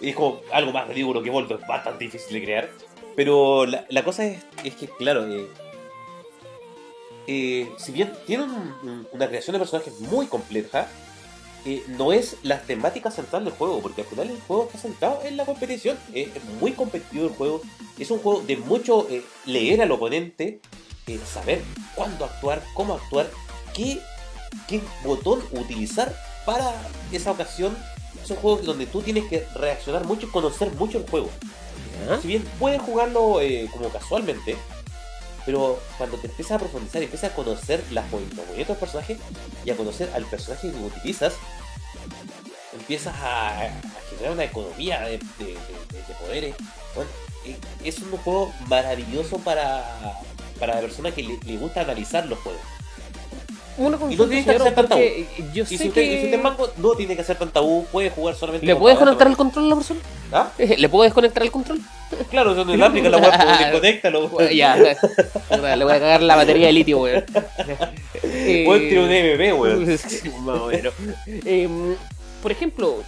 [0.02, 2.70] Es como algo más ridículo que Volto, es bastante difícil de crear.
[3.16, 5.48] Pero la, la cosa es, es que, claro, eh,
[7.28, 10.88] eh, si bien tiene un- un- una creación de personajes muy compleja,
[11.66, 15.20] eh, no es la temática central del juego, porque al final el juego está centrado
[15.26, 15.98] en la competición.
[16.14, 17.62] Eh, es muy competitivo el juego,
[18.00, 20.62] es un juego de mucho eh, leer al oponente,
[21.26, 21.62] saber
[21.96, 23.30] cuándo actuar, cómo actuar,
[23.74, 24.00] qué,
[24.68, 26.16] qué botón utilizar
[26.46, 26.74] para
[27.12, 27.78] esa ocasión.
[28.24, 31.30] Es un juego donde tú tienes que reaccionar mucho y conocer mucho el juego.
[32.22, 33.40] Si bien puedes jugarlo
[33.72, 34.56] como casualmente,
[35.48, 39.18] pero cuando te empiezas a profundizar y empiezas a conocer las los movimientos del personaje
[39.66, 41.34] y a conocer al personaje que utilizas,
[42.74, 43.70] empiezas a,
[44.10, 46.56] generar una economía de, de- de- de poderes.
[47.46, 50.20] Eh, es un juego maravilloso para,
[50.60, 52.62] para la persona que le, le gusta analizar los juegos.
[53.78, 56.06] Una Y no tiene que señor, ser tan porque yo Y sé si usted, que...
[56.06, 58.74] y si usted es manco, no tiene que ser tan tabú, puede jugar solamente ¿Le
[58.74, 60.00] con puedes palanca, conectar el control a la persona?
[60.32, 60.52] ¿Ah?
[60.58, 61.80] ¿Le puedo desconectar el control?
[62.32, 64.28] Claro, son inalámbricas la web, pues, desconéctalo.
[64.30, 67.24] Bueno, ya, le voy a cagar la batería de litio, weón.
[68.24, 69.98] Eh, Weón, tiene un MP, weón.
[71.46, 71.96] Em,
[72.42, 73.04] por ejemplo,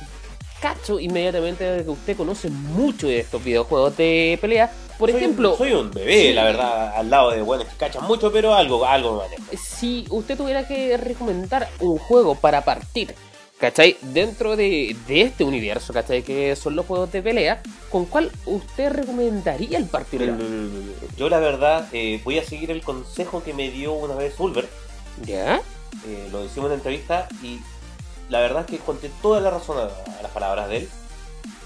[0.61, 4.71] cacho inmediatamente que usted conoce mucho de estos videojuegos de pelea.
[4.97, 8.31] Por Soy- ejemplo, Soy un bebé, la verdad, al lado de buenos que cachan mucho,
[8.31, 9.43] pero algo, algo me manejo.
[9.61, 13.15] si usted tuviera que recomendar un juego para partir,
[13.59, 13.95] ¿cachai?
[14.01, 16.21] Dentro de, de este universo, ¿cachai?
[16.23, 20.19] Que son los juegos de pelea, ¿con cuál usted recomendaría el partir?
[20.19, 20.37] Mira,
[21.17, 24.67] Yo la verdad eh, voy a seguir el consejo que me dio una vez Ulver.
[25.25, 25.61] ¿Ya?
[26.05, 27.59] Eh, lo hicimos en una entrevista y
[28.29, 29.83] la verdad es que conté toda la razón a,
[30.19, 30.89] a las palabras de él.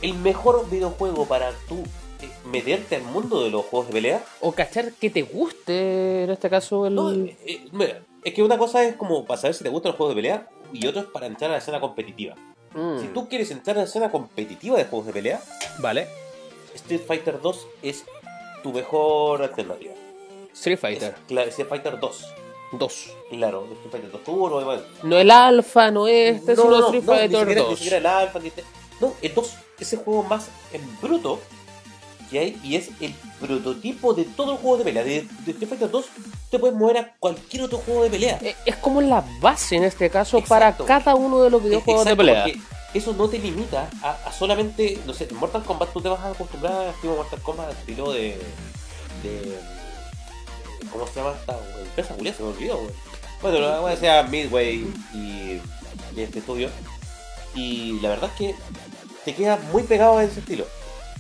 [0.01, 1.84] El mejor videojuego para tú
[2.22, 4.24] eh, meterte al mundo de los juegos de pelea.
[4.41, 6.95] O cachar que te guste, en este caso, el...
[6.95, 9.91] No, eh, eh, mira, es que una cosa es como para saber si te gustan
[9.91, 12.36] los juegos de pelea y otro es para entrar a la escena competitiva.
[12.74, 15.41] Mm, Si tú quieres entrar a la escena competitiva de juegos de pelea,
[15.80, 16.07] Vale.
[16.76, 18.03] Street Fighter 2 es
[18.64, 19.93] tu mejor alternativa.
[20.53, 22.26] Street Es, Fighter claro, Street Fighter 2.
[22.78, 23.11] 2.
[23.30, 24.82] Claro, Street Fighter 2 Turbo, bueno.
[25.03, 27.69] No el alfa, no este, sino Street ni Fighter siquiera, 2.
[27.69, 28.63] Ni siquiera el Alpha, ni este-
[28.99, 31.39] No, el 2 es el juego más en bruto
[32.32, 35.03] que hay y es el prototipo de todo el juego de pelea.
[35.03, 36.05] De, de Street Fighter 2
[36.49, 38.39] te puedes mover a cualquier otro juego de pelea.
[38.41, 40.86] Eh, Es como la base en este caso Exacto.
[40.86, 42.43] para cada uno de los videojuegos de Exacto, pelea.
[42.43, 46.09] porque Eso no te limita a, a solamente, no sé, en Mortal Kombat tú te
[46.09, 48.38] vas a acostumbrar estilo Mortal Kombat, al estilo de,
[49.24, 49.59] de
[50.94, 52.34] ¿cómo se llama esta empresa Julia?
[52.34, 52.80] Se me olvidó.
[53.41, 55.18] Bueno, la a sea Midway y,
[56.16, 56.70] y este estudio.
[57.56, 58.56] Y la verdad es que
[59.26, 60.66] te queda muy pegado a ese estilo.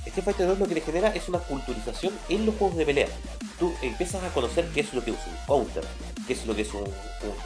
[0.05, 3.07] Street Fighter 2 lo que le genera es una culturización en los juegos de pelea.
[3.59, 5.83] Tú empiezas a conocer qué es lo que es un counter,
[6.27, 6.85] qué es lo que es un, un,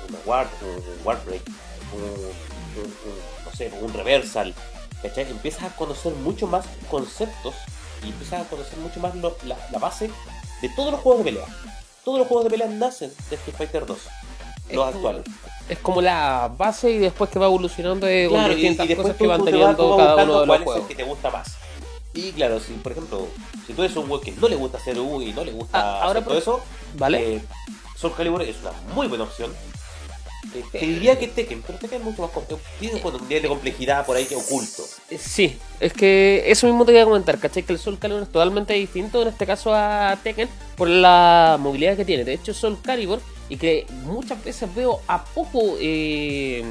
[0.10, 2.32] una ward, un, un
[3.46, 4.54] no sé, un reversal,
[5.02, 5.30] ¿cachai?
[5.30, 7.56] Empiezas a conocer mucho más conceptos
[8.04, 10.10] y empiezas a conocer mucho más lo- la, la base
[10.62, 11.46] de todos los juegos de pelea.
[12.08, 13.98] Todos los juegos de pelea nacen de Street Fighter 2,
[14.70, 15.24] Es los actuales.
[15.68, 18.96] Es como la base y después que va evolucionando eh, con Claro, y, y después
[18.96, 20.82] cosas tú, que van teniendo cada uno de los cuál es juegos.
[20.84, 21.58] el que te gusta más.
[22.14, 23.28] Y claro, si por ejemplo,
[23.66, 25.78] si tú eres un weón que no le gusta hacer U y no le gusta
[25.78, 26.62] Ah, ahora hacer por- todo eso,
[26.98, 27.36] ¿Vale?
[27.36, 27.42] eh,
[27.98, 29.52] Soul Calibur es una muy buena opción.
[30.72, 32.62] Te diría que Tekken, pero Tekken es mucho más complejo.
[32.80, 34.84] Tiene bueno, un nivel de complejidad por ahí que oculto.
[35.10, 37.64] Eh, Sí, es que eso mismo te iba a comentar, ¿cachai?
[37.64, 41.96] Que el Soul Calibur es totalmente distinto en este caso a Tekken por la movilidad
[41.98, 42.24] que tiene.
[42.24, 43.20] De hecho, Soul Calibur,
[43.50, 46.64] y que muchas veces veo a poco eh,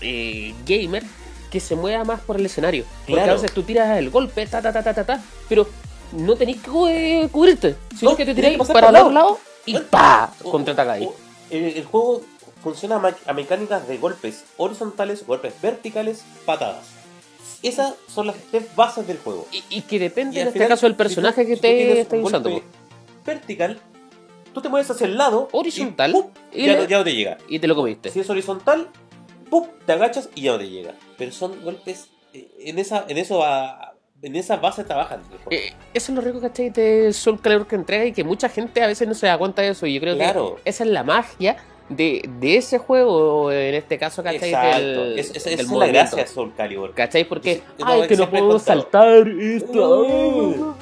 [0.00, 1.02] eh, gamer
[1.50, 2.84] que se mueva más por el escenario.
[3.00, 3.32] Porque Claro.
[3.32, 5.68] a veces tú tiras el golpe, ta, ta, ta, ta, ta, ta, pero
[6.12, 9.38] no tenés que cubrirte, sino No, que te tiráis para al lado.
[9.66, 10.32] y Bueno, ¡pa!
[10.44, 10.58] O-
[11.50, 12.22] El, el juego
[12.62, 16.86] funciona a, mecánicas de golpes horizontales, golpes verticales, patadas.
[17.62, 19.46] Esas son las tres bases del juego.
[19.52, 21.56] Y, y que depende Y en este final, caso del si tú- personaje que si
[21.56, 22.50] tú te tienes estés usando.
[22.50, 22.66] golpe
[23.24, 23.78] Vertical,
[24.52, 25.48] tú te mueves hacia el lado.
[25.52, 26.26] y Horizontal, ¡pum!
[26.52, 27.38] y ya, le- ya no te llega.
[27.48, 28.10] Y te lo comiste.
[28.10, 28.88] Si es horizontal,
[29.48, 29.66] ¡pum!
[29.86, 30.94] te agachas y ya no te llega.
[31.18, 32.08] Pero son golpes.
[32.34, 35.20] eh, En esa, en eso va- en esa base trabajan.
[35.50, 36.70] Eh, eso es lo rico, ¿cachai?
[36.70, 39.62] De Soul Calibur que entrega y que mucha gente a veces no se da cuenta
[39.62, 39.84] de eso.
[39.86, 40.56] Y yo creo Claro.
[40.62, 41.56] que esa es la magia
[41.88, 44.50] de, de ese juego, en este caso, ¿cachai?
[44.50, 44.78] Exacto.
[44.80, 46.94] Del, es, es- esa del es la gracia de Soul Calibur.
[46.94, 47.24] ¿Cachai?
[47.24, 48.58] Porque, es ay, lo que no contado.
[48.58, 50.00] saltar esto.
[50.02, 50.74] Uh.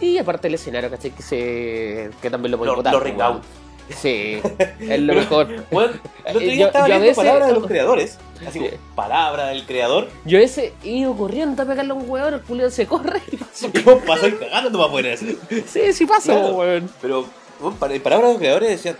[0.00, 1.10] Y aparte el escenario, ¿cachai?
[1.10, 2.92] Que, se, que también lo podemos botar.
[2.94, 3.42] pues, ring out.
[3.90, 4.40] Sí,
[4.78, 5.48] es lo mejor.
[5.70, 5.92] Bueno,
[6.38, 8.18] día yo- estaba yo veces- palabras de los creadores.
[8.46, 8.76] Así como, Sí.
[8.94, 10.08] palabra del creador.
[10.24, 13.36] Yo ese he ido corriendo a pegarle a un hueón, el culio se corre y
[13.36, 13.68] pasó.
[13.84, 15.36] Vos pasó y cagando no va a poder hacer.
[15.66, 16.80] Sí, sí pasa, Claro.
[17.02, 17.26] Pero,
[17.60, 18.96] bueno, para- en palabras de los creadores decían,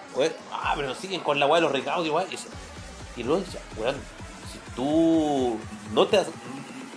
[0.62, 2.26] ah, pero siguen con la weá de los recados igual.
[2.30, 3.96] Y, y luego decía, weón,
[4.52, 5.58] si tú
[5.92, 6.28] no te has-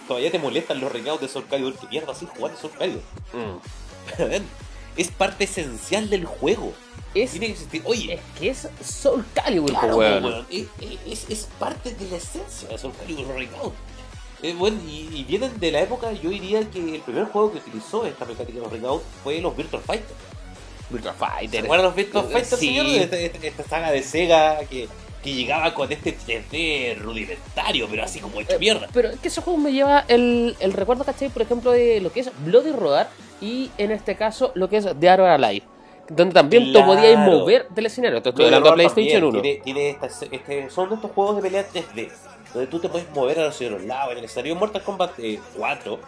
[0.08, 3.02] todavía te molestan los recados de Soul Calibur, que mierda así jugar Soul Calibur.
[4.20, 4.44] Weón,
[4.98, 6.74] es parte esencial del juego.
[7.16, 7.82] Es, Tiene que existir.
[7.86, 10.24] Oye, es que es Soul Calibur, Claro, weón.
[10.26, 10.66] weón, Es,
[11.06, 13.26] es- es parte de la esencia de Soul Calibur.
[14.42, 17.60] Eh, bueno, y, y vienen de la época, yo diría que el primer juego que
[17.60, 20.16] utilizó esta mecánica de Breakout fue los Virtual Fighter.
[20.94, 21.64] Virtua ¿Se Fighter.
[21.66, 22.32] acuerdan los Virtual Sí.
[22.34, 22.86] Fighter, señor?
[22.86, 24.88] Esta, esta- saga de Sega que,
[25.24, 28.88] que llegaba con este 3D rudimentario, pero así como hecho Eh, mierda.
[28.94, 31.30] Pero es que ese juego me lleva el, el recuerdo, ¿cachai?
[31.30, 33.10] Por ejemplo, de lo que es Bloody Roar
[33.42, 35.66] y en este caso lo que es The Arrow Alive.
[36.10, 36.88] Donde también te Claro.
[36.88, 38.22] podías mover del escenario.
[38.22, 39.42] Te estoy hablando de PlayStation también 1.
[39.42, 42.12] Tiene, tiene estas- este, son estos juegos de pelea 3D,
[42.54, 44.12] donde tú te puedes mover a los de los lados.
[44.12, 46.00] En el escenario Mortal Kombat eh, 4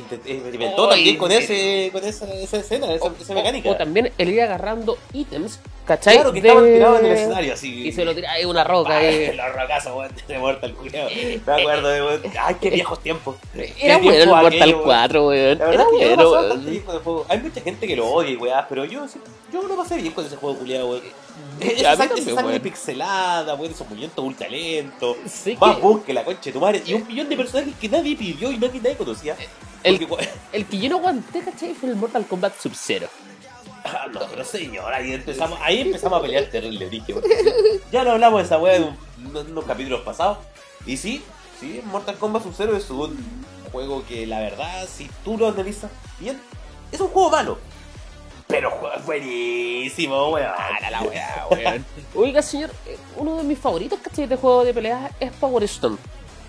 [0.00, 1.38] experimentó Ay, también con, eh.
[1.38, 3.70] ese, con esa, esa escena, esa, esa mecánica.
[3.70, 6.14] O también el ir agarrando ítems, ¿cachai?
[6.16, 7.88] claro, que De- estaban tirados en el escenario así.
[7.88, 9.02] Y se lo tira ahí una roca.
[9.02, 9.34] Eh.
[9.34, 11.08] Los rocazos, weón, de Mortal culiao.
[11.46, 13.36] Me acuerdo de, weón, ay, qué viejos tiempos.
[13.80, 15.58] Era bueno el Mortal aquello, 4, weón.
[15.58, 17.24] La Era bueno, weón.
[17.28, 19.06] Hay mucha gente que lo odia weá, pero yo,
[19.52, 21.02] yo lo pasé bien con ese juego culiado, weón.
[21.60, 22.62] Esa sangre, esa sangre weón.
[22.62, 25.16] pixelada, weón, esos movimientos ultra lentos.
[25.26, 26.82] Sí Más que- la concha de tu madre.
[26.84, 29.36] Y un millón de personajes que nadie pidió y nadie, nadie conocía.
[29.82, 31.74] El- Porque, El que yo no aguanté, ¿cachai?
[31.74, 33.08] Fue el Mortal Kombat Sub-Zero.
[33.84, 37.14] ah, no, pero señor, ahí empezamos, ahí empezamos a pelear terrible, dije.
[37.92, 38.96] Ya lo hablamos de esa weá en,
[39.34, 40.38] en unos capítulos pasados.
[40.84, 41.22] Y sí,
[41.60, 43.16] sí, Mortal Kombat Sub-Zero es un
[43.72, 46.40] juego que la verdad, si tú lo analizas bien,
[46.92, 47.58] es un juego malo.
[48.48, 50.52] Pero juego buenísimo, weón.
[50.56, 51.84] Para la weá, weón.
[52.14, 54.26] Oiga, señor, eh, uno de mis favoritos, ¿cachai?
[54.26, 55.96] De juego de peleas es Power Stone.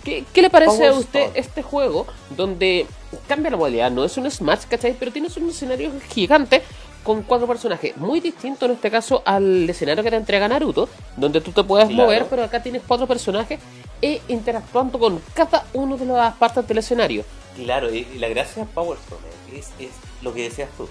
[0.04, 1.39] ¿Qué, qué le parece Power a usted Stone.
[1.39, 2.86] este juego donde
[3.28, 3.91] cambia la modalidad?
[3.91, 4.95] No es un Smash, ¿cachai?
[4.98, 6.62] Pero tienes un escenario gigante
[7.04, 7.95] con cuatro personajes.
[7.98, 11.88] Muy distinto en este caso al escenario que te entrega Naruto, donde tú te puedes
[11.88, 12.04] Claro.
[12.04, 13.60] mover, pero acá tienes cuatro personajes
[14.02, 17.24] e interactuando con cada una de las partes del escenario.
[17.56, 19.89] Claro, y la gracia de Power Stone es, es
[20.22, 20.88] lo que decías tú.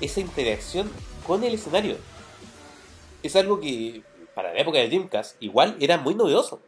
[0.00, 0.90] Esa interacción
[1.26, 1.96] con el escenario.
[3.22, 4.02] Es algo que
[4.34, 6.60] para la época de Dreamcast igual era muy novedoso.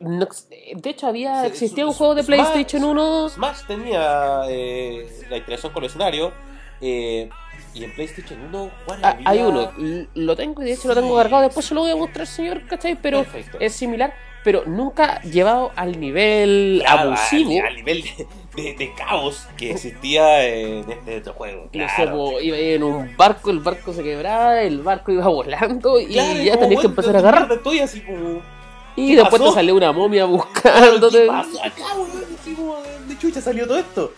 [0.00, 0.26] No-
[0.74, 5.36] de hecho, había existía su- un juego de Smash- PlayStation 1 Smash tenía eh, la
[5.36, 6.32] interacción con el escenario.
[6.80, 7.30] eh,
[7.72, 9.72] y en PlayStation 1, ¿cuál Ah, hay uno,
[10.14, 12.66] lo tengo y de hecho lo tengo cargado, después se lo voy a mostrar, señor,
[12.66, 12.96] ¿cachai?
[13.00, 13.58] Pero Perfecto.
[13.60, 14.12] es similar,
[14.42, 17.52] pero nunca llevado al nivel Claro, abusivo.
[17.60, 21.68] Al, al nivel de, de- de caos que existía en este otro juego.
[21.72, 22.40] No sé, Claro.
[22.40, 26.58] iba en un barco, el barco se quebraba, el barco iba volando y Claro, ya
[26.58, 27.52] tenías que empezar a agarrar.
[27.52, 28.40] Estoy así como.
[28.96, 29.52] Y ¿qué después pasó?
[29.52, 31.26] te sale una momia ¿Qué buscándote.
[31.26, 32.10] pasó acá, weón?
[32.40, 32.76] Así como,
[33.08, 34.12] ¿de chucha salió todo esto?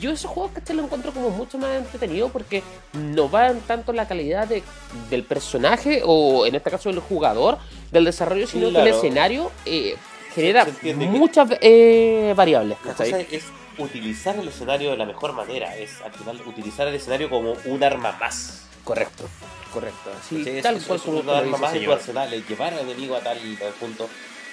[0.00, 4.08] Yo esos juegos que lo encuentro como mucho más entretenido porque no van tanto la
[4.08, 4.64] calidad de,
[5.08, 7.58] del personaje o en este caso del jugador,
[7.92, 8.96] del desarrollo, sino que el Claro.
[8.96, 9.94] escenario eh,
[10.36, 10.66] genera
[10.96, 13.44] muchas eh, variables, La cosa es
[13.78, 17.82] utilizar el escenario de la mejor manera, es al final utilizar el escenario como un
[17.82, 18.66] arma más.
[18.84, 19.24] Correcto,
[19.72, 20.10] correcto.
[20.28, 22.80] Sí, tal es, cual es como un arma más de tu arsenal, es llevar al
[22.80, 23.38] enemigo a tal,
[23.80, 24.08] punto.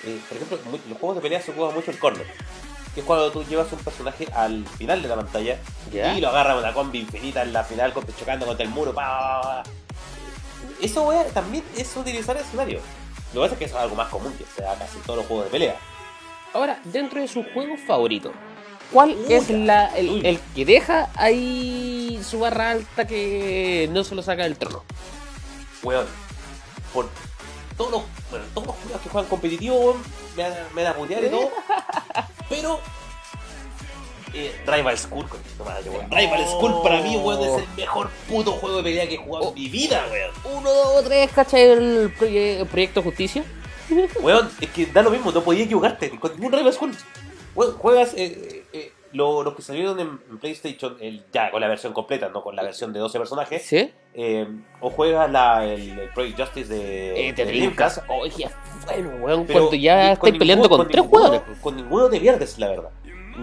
[0.05, 0.59] Eh, por ejemplo,
[0.89, 2.25] los juegos de pelea se juegan mucho el corner,
[2.93, 5.57] que es cuando tú llevas un personaje al final de la pantalla
[5.91, 6.17] Ya.
[6.17, 8.93] y lo agarra una combi infinita en la final chocando contra el muro.
[8.93, 9.69] pa, pa, pa, pa.
[10.81, 12.79] Eso wea, también es utilizar el escenario.
[13.33, 15.03] Lo que pasa es que eso es algo más común que se da casi en
[15.03, 15.75] todos los juegos de pelea.
[16.53, 18.31] Ahora, dentro de su juego favorito,
[18.91, 24.21] ¿cuál Uy, es la, el, que deja ahí su barra alta que no se lo
[24.21, 24.83] saca del trono?
[25.81, 26.05] weón,
[26.93, 27.09] por
[27.75, 29.97] todos los, bueno, todos los juegos que juegan competitivo, weón,
[30.37, 30.43] me
[30.75, 31.49] me van a putear y todo,
[32.49, 32.79] pero
[34.33, 36.09] eh, Rival School, con weón.
[36.11, 39.45] Rival School para mí, weón, es el mejor puto juego de pelea que he jugado
[39.45, 39.49] Oh.
[39.49, 40.57] en mi vida, weón.
[40.57, 41.61] Uno, dos, tres, ¿cachai?
[41.63, 43.43] El proye- Proyecto Justicia.
[44.21, 46.95] Weón, es que da lo mismo, no podías equivocarte con ningún Rival School.
[47.53, 51.67] Weón, juegas eh, eh, lo- los que salieron en, en PlayStation, el, ya con la
[51.67, 53.91] versión completa, no con la versión de 12 personajes, ¿Sí?
[54.15, 54.47] eh,
[54.79, 57.45] o juegas la, el, el Project Justice de, Eh, de.
[57.45, 58.49] Dreamcast, Oye,
[58.87, 61.41] bueno, weón, cuando ya estáis peleando con, tres jugadores.
[61.61, 62.89] Con ninguno te pierdes, la verdad.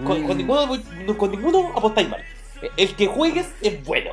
[0.07, 0.27] Con, Mm.
[0.27, 0.69] con ninguno,
[1.17, 2.23] con ninguno apostáis mal.
[2.77, 4.13] El que juegues es bueno.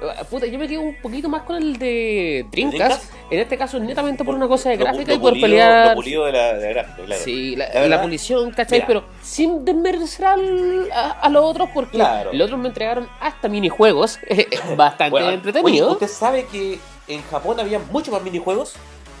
[0.00, 3.12] Eh, Puta, yo me quedo un poquito más con el de Dreamcast.
[3.30, 5.88] En este caso, netamente por una cosa de Lo- gráfica lo y poder pulido- pelear.
[5.88, 7.22] Lo pulido de la, de la gráfica, claro.
[7.24, 8.78] Sí, la, La pulición, ¿cachai?
[8.78, 8.86] mira.
[8.86, 12.32] Pero sin desmerecer a, a los otros, porque Claro.
[12.32, 14.18] los otros me entregaron hasta minijuegos
[14.76, 15.92] bastante Bueno, entretenidos.
[15.94, 18.74] ¿Usted sabe que en Japón había mucho más minijuegos?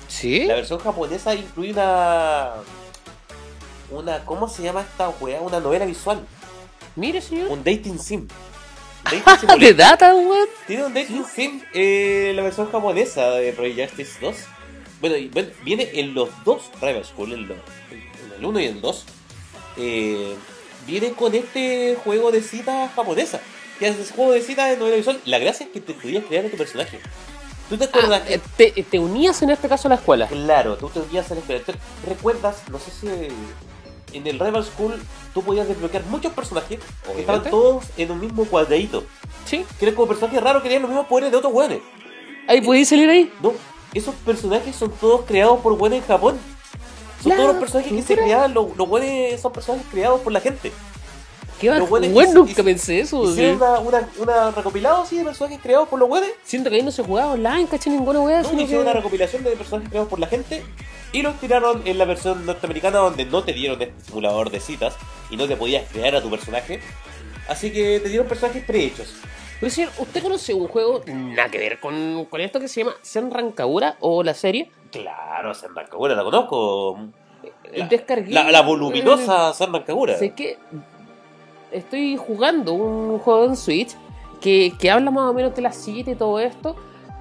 [0.06, 0.44] ¿Sí?
[0.46, 2.50] La versión japonesa incluye una.
[3.90, 4.24] Una.
[4.24, 5.40] ¿Cómo se llama esta weá?
[5.40, 6.20] Una novela visual.
[6.96, 7.48] Mire, señor.
[7.50, 8.26] Un dating sim.
[9.04, 10.48] Dating de data, weón.
[10.66, 14.36] Tiene un dating sim eh, la versión japonesa de Project Justice 2.
[15.00, 18.80] Bueno, y bueno, viene en los dos Rival School, en, en el 1 y el
[18.80, 19.04] 2.
[19.78, 20.34] Eh,
[20.86, 23.40] viene con este juego de citas japonesa.
[23.78, 25.20] Que es juego de citas de novela visual.
[25.24, 26.98] La gracia es que te podías crear a tu personaje.
[27.68, 30.26] ¿Tú te acuerdas Ah, que eh, te, te unías en este caso a la escuela.
[30.26, 31.62] Claro, tú te unías a la escuela.
[32.06, 32.62] ¿Recuerdas?
[32.70, 33.06] No sé si
[34.12, 34.94] en el Rival School
[35.34, 39.04] tú podías desbloquear muchos personajes que estaban todos en un mismo cuadradito.
[39.44, 39.64] Sí.
[39.78, 41.80] Que eran como personajes raros que tenían los mismos poderes de otros hueones.
[42.46, 43.32] Ahí podéis salir ahí.
[43.42, 43.52] No,
[43.94, 46.38] esos personajes son todos creados por hueones en Japón.
[47.22, 50.32] Son La todos los personajes que se creaban, los, los hueones son personajes creados por
[50.32, 50.72] la gente.
[51.60, 51.88] Qué Lo bacán.
[51.88, 53.24] bueno Bueno, hice- nunca pensé eso.
[53.30, 56.30] Hicieron una, una, una recopilado así de personajes creados por los hueones.
[56.44, 58.42] Siento que ahí no se jugaba online, caché ninguna weá.
[58.42, 60.62] No, hicieron una recopilación de personajes creados por la gente
[61.12, 64.94] y los tiraron en la versión norteamericana donde no te dieron este simulador de citas
[65.30, 66.80] y no te podías crear a tu personaje.
[67.48, 69.14] Así que te dieron personajes prehechos.
[69.58, 72.94] Pero señor, ¿usted conoce un juego nada que ver con, con esto que se llama
[73.02, 74.70] Senran Kagura o la serie?
[74.92, 76.98] Claro, Senran Kagura la conozco.
[77.72, 78.32] La, Descargué.
[78.32, 80.16] la, la voluminosa Senran Kagura.
[80.16, 80.58] Sé que
[81.72, 83.96] estoy jugando un juego en Switch
[84.40, 86.76] que, que habla más o menos de la cita y todo esto.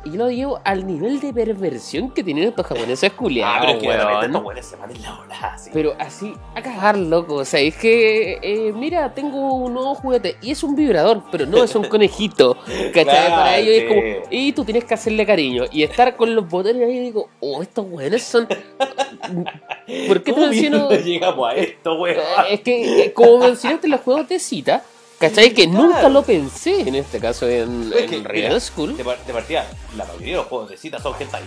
[0.08, 3.56] Y yo lo llevo al nivel de perversión que tienen estos japoneses culiados.
[3.58, 4.26] Ah, pero es que de repente weón.
[4.32, 5.70] estos buenos se van en la ola, así.
[5.74, 7.36] Pero así, a cagar, loco.
[7.36, 11.46] O sea, es que, eh, mira, tengo un nuevo juguete y es un vibrador, pero
[11.46, 12.56] no es un conejito.
[12.94, 13.04] ¿Cachai?
[13.04, 13.88] Claro, Para ellos es sí.
[13.90, 14.02] como,
[14.32, 15.66] y tú tienes que hacerle cariño.
[15.72, 18.48] Y estar con los botones ahí y digo, oh, estos weones son.
[18.48, 20.88] ¿Por qué te ¿Cómo menciono?
[20.88, 22.18] mierda llegamos a esto, weón?
[22.50, 24.84] Es que, eh, como mencionaste los juegos de cita,
[25.20, 25.54] ¿cachai?
[25.54, 25.84] Que Claro.
[25.88, 28.96] nunca lo pensé en este caso en, que, mira, Real School.
[28.98, 31.44] De, par- de partida, la mayoría de los juegos de cita son hentai.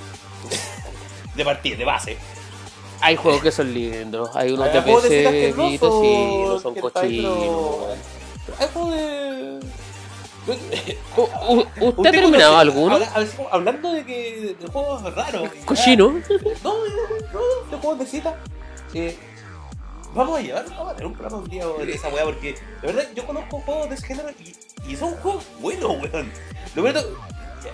[1.35, 2.17] De partida, de base.
[3.03, 5.79] Hay juegos que son lindos, hay unos Hay de PC, no sí,
[6.47, 7.79] no son cochinos.
[8.59, 9.61] Hay juegos de.
[10.47, 12.95] ¿Usted ha conoce- terminado alguno?
[12.97, 15.49] habla- habla- hablando de que de juegos raros.
[15.55, 16.09] y- ¿Cochino?
[16.65, 16.75] No,
[17.33, 17.41] no,
[17.71, 18.37] de juegos de cita.
[18.95, 19.17] Eh,
[20.15, 22.87] vamos a llevar, vamos a tener un programa un día de esa weá porque de
[22.87, 26.33] verdad yo conozco juegos de ese género y, y son juegos buenos, weón.
[26.75, 27.05] Lo verdad,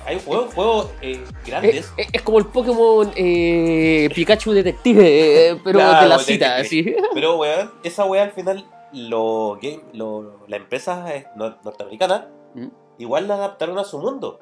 [0.07, 1.93] hay juegos, juegos eh, Es, grandes.
[1.97, 6.95] es- es como el Pokémon eh, Pikachu Detective, eh, pero Claro, de la cita, así.
[7.15, 12.69] Pero, weón, esa weá al final, lo, game, lo, la empresa eh, nor- norteamericana Mm.
[12.99, 14.39] igual la adaptaron a su mundo.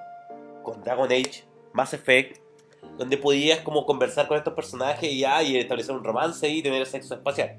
[0.62, 2.38] Con Dragon Age, Mass Effect,
[2.96, 6.86] donde podías como conversar con estos personajes y, ah, y establecer un romance y tener
[6.86, 7.56] sexo espacial.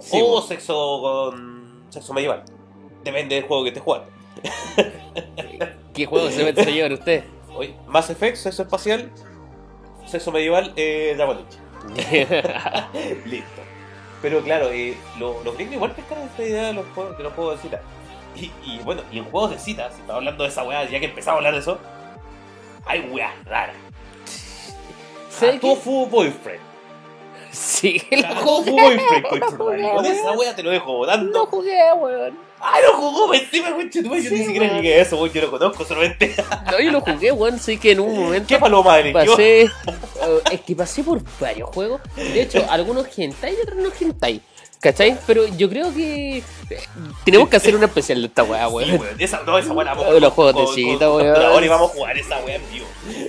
[0.00, 2.44] Sí, o sexo con sexo medieval.
[3.04, 4.06] Depende del juego que estés jugando.
[5.94, 7.24] ¿Qué juego se mete llevar usted?
[7.86, 9.10] Mass Effect, sexo espacial,
[10.06, 11.38] sexo medieval, eh, Dragon.
[13.26, 13.62] Listo.
[14.22, 17.32] Pero claro, eh, lo- los gringos igual pescaron esta idea de los juegos de, los
[17.32, 17.82] juegos de cita.
[18.36, 21.00] Y, y bueno, y en juegos de cita, si estamos hablando de esa weá, ya
[21.00, 21.78] que empezamos a hablar de eso,
[22.86, 23.74] hay weas raras.
[25.60, 26.60] Tofu Boyfriend.
[27.52, 28.72] Sí, lo Ah, jugué.
[28.72, 30.38] Muy fresco, Lo jugué, Con esa weón.
[30.38, 31.46] wea te lo dejo Lo votando.
[31.46, 32.38] jugué, weón.
[32.60, 33.32] ¡Ay, lo jugó!
[33.34, 34.76] Encima, weón, yo ni siquiera weón.
[34.82, 35.32] llegué a eso, weón.
[35.32, 36.34] Yo lo conozco solamente.
[36.70, 37.58] No, yo lo jugué, weón.
[37.58, 39.30] Sí que en un momento ¿Qué paloma eligió?
[39.32, 39.62] pasé.
[39.62, 39.70] eh,
[40.52, 42.00] es que pasé por varios juegos.
[42.16, 44.40] De hecho, algunos hentai y otros no hentai.
[44.80, 45.18] ¿Cachai?
[45.26, 46.38] Pero yo creo que.
[46.38, 46.80] eh,
[47.24, 48.90] Tenemos que hacer una especial de esta weá, Sí, weón.
[49.00, 49.16] weón.
[49.18, 50.98] Esa, no, esa weá la vamos Oh, los juegos de con weón.
[51.26, 52.86] capturador y vamos a jugar esa weá en vivo.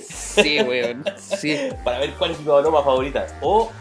[0.07, 1.03] Sí, weón.
[1.17, 1.57] Sí.
[1.83, 3.25] Para ver cuál es mi paloma favorita.
[3.41, 3.71] O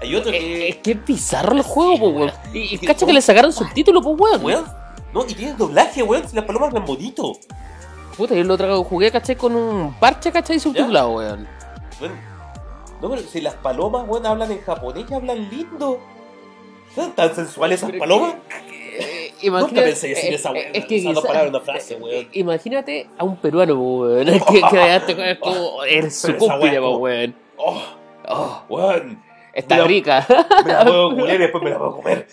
[0.00, 0.68] hay otro Es, que.
[0.68, 2.32] es que es bizarro el juego, weón.
[2.52, 4.44] Y, y cacha que le sacaron subtítulos, pues, weón.
[4.44, 4.64] Weón.
[5.12, 6.28] No, y tiene doblaje, weón.
[6.28, 7.32] Si las palomas ven bonito.
[8.16, 11.46] Puta, yo lo trago, jugué, caché, con un parche, caché, subtitulado, weón.
[12.00, 12.12] Weón.
[13.00, 16.00] No, pero si las palomas, weón, hablan en japonés y hablan lindo.
[16.94, 18.34] ¿Son tan sensuales esas Pero palomas?
[18.70, 20.66] Eh, Nunca imagínate- pensé decir eh, esa weón.
[20.72, 22.28] Es que una frase, eh, weón.
[22.32, 24.26] Imagínate a un peruano, weón.
[24.50, 25.84] Que, que dejaste con- es como.
[25.84, 27.34] Eres su como- weón.
[27.56, 27.82] Oh,
[28.30, 29.22] Oh, weón.
[29.52, 30.26] Está rica.
[30.64, 32.26] Me la puedo culiar y después me la puedo comer.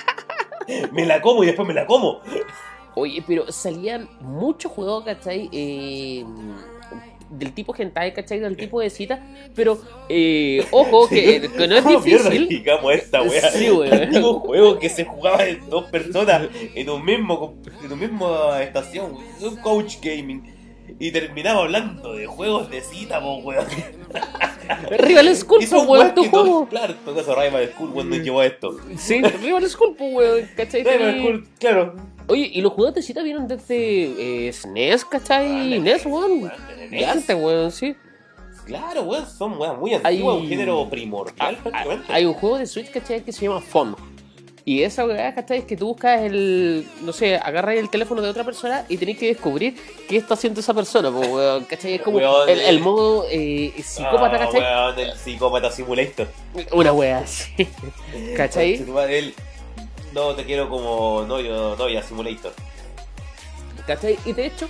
[0.92, 2.20] me la como y después me la como.
[2.94, 5.48] Oye, pero salían muchos juegos, ¿cachai?
[5.52, 6.24] Eh,
[7.30, 8.40] del tipo hentai, ¿cachai?
[8.40, 9.24] Del tipo de cita.
[9.54, 9.78] Pero,
[10.08, 12.42] eh, ojo, que, que no es ¿Cómo mierda difícil.
[12.42, 13.48] explicamos esta weá?
[13.50, 13.92] Sí, weón.
[13.92, 19.16] El juego que se jugaba en dos personas en un mismo en un mismo estación,
[19.40, 20.59] un coach gaming.
[20.98, 23.64] Y terminaba hablando de juegos de cita, po, weón.
[24.98, 26.66] Rival School, po, weón, tu juego.
[26.68, 28.76] Claro, todo eso Rival School cuando llevó a esto.
[28.98, 30.82] Sí, Rival School, po, weón, ¿cachai?
[30.84, 31.94] Rival School, claro.
[32.28, 35.74] Oye, y los juegos de cita vienen desde eh, SNES, ¿cachai?
[35.76, 36.42] Ah, NES, weón.
[36.42, 37.08] weón, de NES.
[37.08, 37.96] antes, weón, sí.
[38.66, 42.12] Claro, weón, son weas muy Hay- antiguas, un género primordial Ah, prácticamente.
[42.12, 43.24] Hay un juego de Switch, ¿cachai?
[43.24, 43.96] Que se llama Phone.
[44.64, 45.58] Y esa weá, ¿cachai?
[45.58, 46.86] Es que tú buscas el.
[47.02, 49.74] No sé, agarras el teléfono de otra persona y tenés que descubrir
[50.08, 51.94] qué está haciendo esa persona, po, weón, ¿cachai?
[51.94, 52.80] Es como Weón, el, el eh.
[52.80, 54.60] modo eh, psicópata, Ah, ¿cachai?
[54.60, 56.28] weón, el psicópata simulator.
[56.72, 57.66] Una weá así.
[58.36, 58.84] ¿cachai?
[60.12, 62.52] No te quiero como novio, novia simulator.
[63.86, 64.18] ¿Cachai?
[64.26, 64.68] Y de hecho,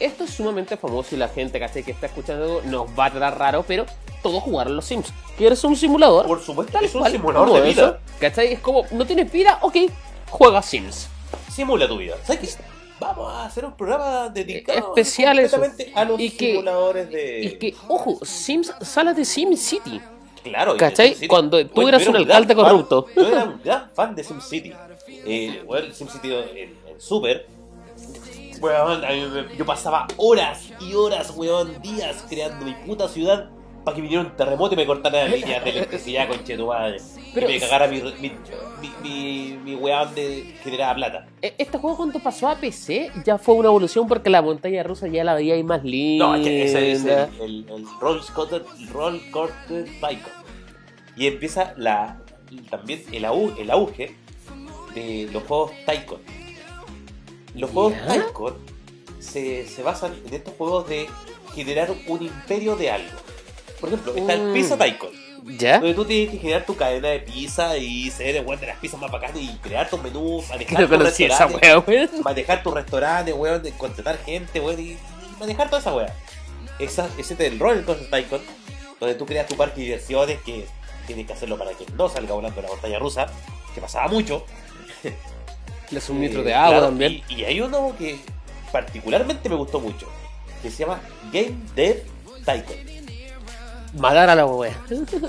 [0.00, 1.82] esto es sumamente famoso y la gente, ¿cachai?
[1.82, 3.86] Que está escuchando nos va a tratar raro, pero
[4.22, 5.12] todos jugaron los Sims.
[5.38, 6.26] ¿Quieres un simulador?
[6.26, 8.00] Por supuesto, es un simulador de eso, vida.
[8.20, 8.52] ¿Cachai?
[8.52, 9.76] Es como, no tienes vida, ok,
[10.28, 11.08] juega Sims.
[11.52, 12.16] Simula tu vida.
[12.24, 12.62] ¿Sabes qué?
[12.98, 15.56] Vamos a hacer un programa dedicado Especial eso.
[15.58, 17.40] completamente a los Y que- simuladores de.
[17.44, 20.00] Y que, ojo, Sims sale de Sim City.
[20.42, 21.14] Claro, ¿Cachai?
[21.14, 23.06] SimCity- Cuando tú Bueno, eras un alcalde fan- corrupto.
[23.16, 24.72] Yo era un gran fan de SimCity.
[25.08, 26.58] Eh, bueno, el SimCity en,
[26.88, 27.46] en Super.
[28.60, 29.02] Weón,
[29.56, 33.48] yo pasaba horas y horas, weón, días creando mi puta ciudad
[33.84, 36.98] para que viniera un terremoto y me cortara las líneas de electricidad con tu madre.
[37.32, 38.32] Pero- y me cagara mi, mi,
[38.82, 41.26] mi, mi, mi weón de generaba plata.
[41.40, 45.08] E- Este juego cuando pasó a PC ya fue una evolución porque la montaña rusa
[45.08, 46.26] ya la veía ahí más linda.
[46.26, 49.20] No, es que ese es el, el, el Roll Coaster Roll.
[51.16, 52.18] Y empieza la,
[52.68, 54.14] también el, au- el auge
[54.94, 56.20] de los juegos Tycoon.
[57.54, 57.94] Los juegos.
[58.08, 58.54] Tycoon
[59.18, 61.08] se, se basan en estos juegos de
[61.54, 63.10] generar un imperio de algo.
[63.80, 64.52] Por ejemplo, está el Mm.
[64.54, 65.12] Pizza Tycoon,
[65.58, 65.78] ¿Ya?
[65.78, 68.78] donde tú tienes que generar tu cadena de pizza y ser el weón de las
[68.78, 71.78] pizzas más bacanas y crear tus menús, manejar No tu conocí esa restaurante wea,
[72.08, 72.22] weón.
[72.22, 74.96] manejar tu restaurante, weón, contratar gente, weón, y,
[75.38, 76.14] manejar toda esa weá.
[76.78, 78.42] Esa, ese del Roller Coaster Tycoon,
[79.00, 80.66] donde tú creas tu parque de diversiones, que
[81.06, 83.26] tienes que hacerlo para que no salga volando la montaña rusa,
[83.74, 84.44] que pasaba mucho.
[85.90, 87.22] Le un Eh, litro de agua claro, también.
[87.28, 88.18] Y, y hay uno que
[88.72, 90.06] particularmente me gustó mucho,
[90.62, 91.00] que se llama
[91.32, 92.02] Game Dev
[92.44, 92.78] Tycoon.
[93.98, 94.80] Matar a la wea.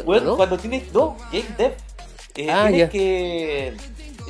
[0.06, 0.38] Weón, ¿No?
[0.38, 1.72] cuando tienes, no, Game Dev,
[2.36, 2.90] eh, Ah, tienes ya.
[2.90, 3.68] que...
[3.70, 3.74] Eh,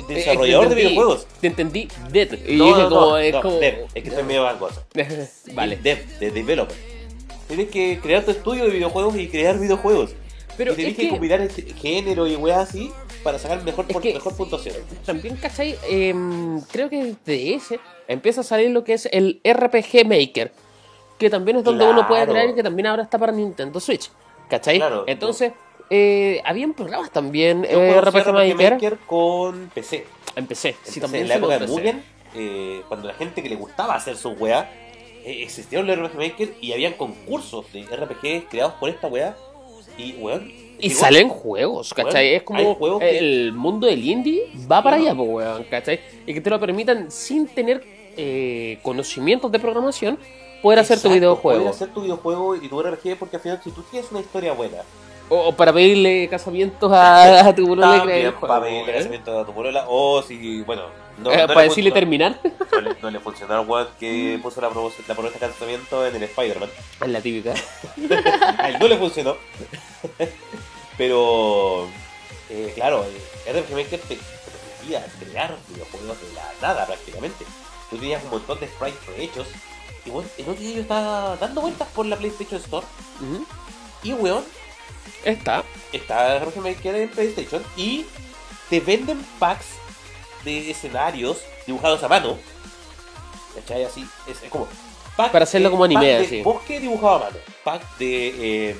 [0.08, 1.26] Desarrollador de videojuegos.
[1.40, 2.32] Te entendí Dead.
[2.48, 3.58] Y No, dije no, como, es como.
[3.58, 4.42] Dev, es que estoy medio
[5.54, 5.76] vale.
[5.76, 6.76] Dev, de developer.
[7.46, 10.14] Tienes que crear tu estudio de videojuegos y crear videojuegos.
[10.56, 12.90] Pero y tenés es que, que combinar este género y weas así
[13.22, 14.74] para sacar mejor, Es por- que- mejor puntuación.
[15.04, 15.76] también, ¿cachai?
[15.88, 20.52] Em, creo que de ese empieza a salir lo que es el RPG Maker.
[21.18, 24.10] Que también es donde uno puede y que también ahora está para Nintendo Switch.
[24.48, 24.78] ¿Cachai?
[24.78, 25.04] Claro.
[25.06, 25.52] Entonces,
[25.88, 28.72] eh, habían programas también eh, RPG, RPG Maker.
[28.74, 30.04] Maker con PC.
[30.34, 30.72] Empecé.
[30.72, 31.66] Sí, Empecé también en la época de.
[31.68, 32.02] Mugen,
[32.34, 34.66] eh, cuando la gente que le gustaba hacer sus weas,
[35.24, 39.36] eh, existieron los RPG Maker y habían concursos de RPG creados por esta wea.
[39.98, 40.50] Y weón.
[40.78, 42.34] Y salen juegos, ¿cachai?
[42.34, 46.00] Es como que- el mundo del indie va para allá, weón, ¿cachai?
[46.26, 47.84] Y que te lo permitan sin tener
[48.16, 50.18] eh, conocimientos de programación,
[50.60, 51.60] poder hacer tu videojuego.
[51.60, 54.52] Poder hacer tu videojuego y tu RPG porque al final si tú tienes una historia
[54.52, 54.78] buena,
[55.28, 58.96] O, para pedirle casamientos a, a tu polola también para pedirle weón.
[58.98, 60.82] casamiento a tu polola o si, bueno,
[61.18, 62.40] no, Eh, no para le decirle terminar.
[62.72, 66.16] no, le, no le funcionó al weón que puso la, la promesa de casamiento en
[66.16, 66.70] el Spider-Man.
[67.00, 67.54] Es la típica.
[68.58, 69.36] A él no le funcionó.
[70.96, 71.88] Pero,
[72.50, 73.04] eh, claro,
[73.46, 77.44] el RPG Maker te, permitía crear videojuegos de la nada prácticamente.
[77.90, 79.46] Tú tenías un montón de sprites hechos.
[80.04, 82.86] Y bueno, el otro día yo estaba dando vueltas por la PlayStation Store.
[83.20, 83.46] Ujú.
[84.02, 84.44] Y weón,
[85.24, 85.62] Está.
[85.92, 87.62] está RPG Maker en PlayStation.
[87.76, 88.04] Y
[88.68, 89.66] te venden packs
[90.44, 92.38] de escenarios dibujados a mano.
[93.54, 93.84] ¿Cachai?
[93.84, 94.66] Así, es, es como.
[95.16, 96.42] pack Para hacerlo de- como anime, pack de así.
[96.42, 97.36] Bosque dibujado a mano.
[97.64, 98.76] Pack de eh,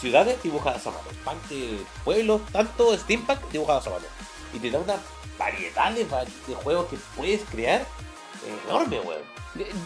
[0.00, 1.04] ciudades dibujadas a mano.
[1.24, 4.04] Pack de pueblos, tanto Steam Pack dibujados a mano.
[4.52, 4.96] Y te da una
[5.38, 9.33] variedad de, de juegos que puedes crear eh, enorme, weón.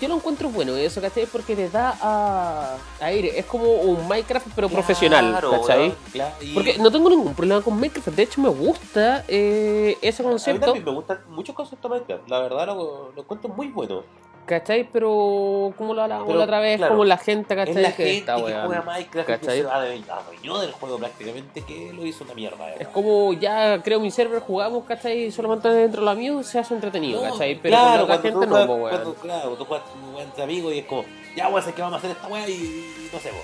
[0.01, 1.27] Yo lo encuentro bueno eso, ¿cachai?
[1.27, 3.39] Porque le da a aire.
[3.39, 5.79] Es como un Minecraft, pero profesional, ¿cachai?
[5.81, 8.09] weón, claro, y- Porque no tengo ningún problema con Minecraft.
[8.09, 12.29] De hecho, me gusta eh, ese A mí concepto, también me gustan muchos conceptos Minecraft.
[12.29, 14.05] La verdad lo, lo encuentro muy bueno.
[14.49, 14.89] ¿Cachai?
[14.93, 17.83] Pero, como la otra vez, claro, como la gente, Es ¿cachai?
[17.83, 18.67] la que gente está, que weón.
[18.67, 19.63] juega Minecraft y que ¿Cachai?
[19.63, 22.65] se adueñó del juego prácticamente que lo hizo una mierda.
[22.67, 22.93] de Es verdad.
[22.93, 25.25] como ya creo mi server, jugamos, ¿cachai?
[25.27, 27.55] Y solamente dentro de la mío se hace entretenido, No, ¿cachai?
[27.61, 28.91] Pero claro, con la gente tú no, juegas, po, weón.
[28.91, 29.87] cuando, claro, tú juegas
[30.21, 31.05] entre amigos y es como,
[31.37, 33.43] ya weón, sé que vamos a hacer esta weá y, no sé, weón.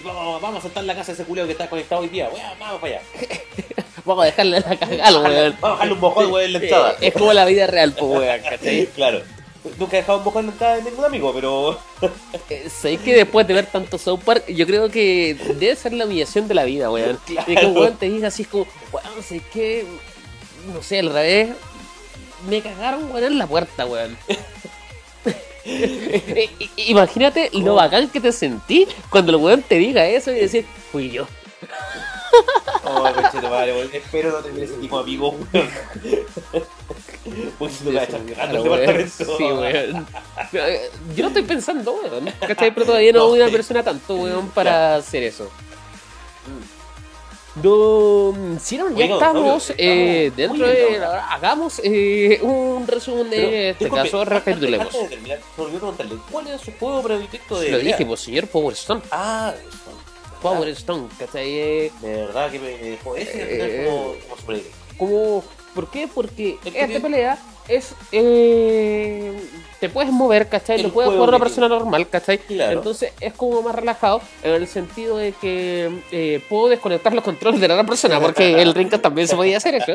[0.00, 2.28] Y Vamos, vamos a saltar la casa de ese culeo que está conectado hoy día,
[2.32, 3.02] weón, vamos para allá.
[4.04, 5.56] Vamos a dejarle la cagada, Vamos a weón.
[5.60, 6.94] bajarle un mojón, weón, en la entrada.
[7.00, 8.86] Es como la vida real, po, weón, ¿cachai?
[8.94, 9.20] claro.
[9.78, 11.78] Nunca he dejado un mojón en de ningún amigo, pero.
[12.50, 16.04] Eh, ¿Sabéis que después de ver tanto South Park, yo creo que debe ser la
[16.04, 17.18] humillación de la vida, weón?
[17.26, 17.50] Claro.
[17.52, 19.84] Y que un weón te diga así, es como, weón, sé que,
[20.72, 21.50] no sé, al revés,
[22.48, 24.16] me cagaron, weón, en la puerta, weón.
[25.64, 26.50] I-
[26.90, 31.10] Imagínate lo bacán que te sentí cuando el weón te diga eso y decir, fui
[31.10, 31.26] yo.
[32.84, 33.90] Oh, conchito madre, weón.
[33.92, 35.68] Espero no tener ese tipo de amigos, weón.
[37.58, 38.80] Porque si no me va a echar cagando el Claro, weón.
[38.80, 39.36] departamento.
[39.36, 40.06] Sí, weón.
[41.14, 42.32] Yo lo estoy pensando, weón.
[42.40, 42.72] ¿Cachai?
[42.74, 43.28] Pero todavía no No.
[43.30, 45.50] soy una persona tanto, weón, para hacer eso.
[47.62, 50.98] No, si no, ya Oiga, estamos eh, dentro de.
[51.00, 51.06] ¿no?
[51.10, 54.86] Hagamos eh, un resumen de Pero, este disculpe, caso, recapitulemos.
[54.88, 58.04] Antes de terminar, se me olvidó preguntarle, ¿cuál era su juego predilecto de Lo dije,
[58.04, 59.00] pues, señor Power Stone.
[59.10, 59.54] Ah,
[60.42, 61.54] Power Stone, ¿cachai?
[61.54, 64.76] De verdad que me dejó ese al Eh, final como, como su predilecto.
[64.98, 65.44] como,
[65.76, 66.08] ¿Por qué?
[66.12, 67.94] Porque El esta tiene- pelea es.
[68.10, 69.38] Eh,
[69.78, 70.82] te puedes mover, ¿cachai?
[70.82, 72.38] Lo puede jugar una persona normal, ¿cachai?
[72.38, 72.78] Claro.
[72.78, 77.60] Entonces es como más relajado en el sentido de que eh, puedo desconectar los controles
[77.60, 79.92] de la otra persona, porque el Rinka también se podía hacer eso.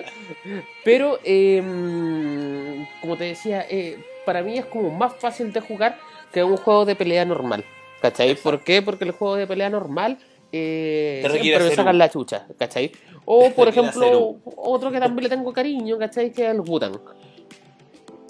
[0.86, 5.98] Pero, eh, como te decía, eh, para mí es como más fácil de jugar
[6.32, 7.66] que un juego de pelea normal,
[8.02, 8.36] ¿cachai?
[8.36, 8.82] ¿Por qué?
[8.82, 10.18] Porque el juego de pelea normal
[10.52, 12.92] eh, siempre me sacan un- la chucha, ¿cachai?
[13.26, 16.32] O, por ejemplo, otro que también le tengo cariño, ¿cachai?
[16.32, 17.00] Que es el Wutan.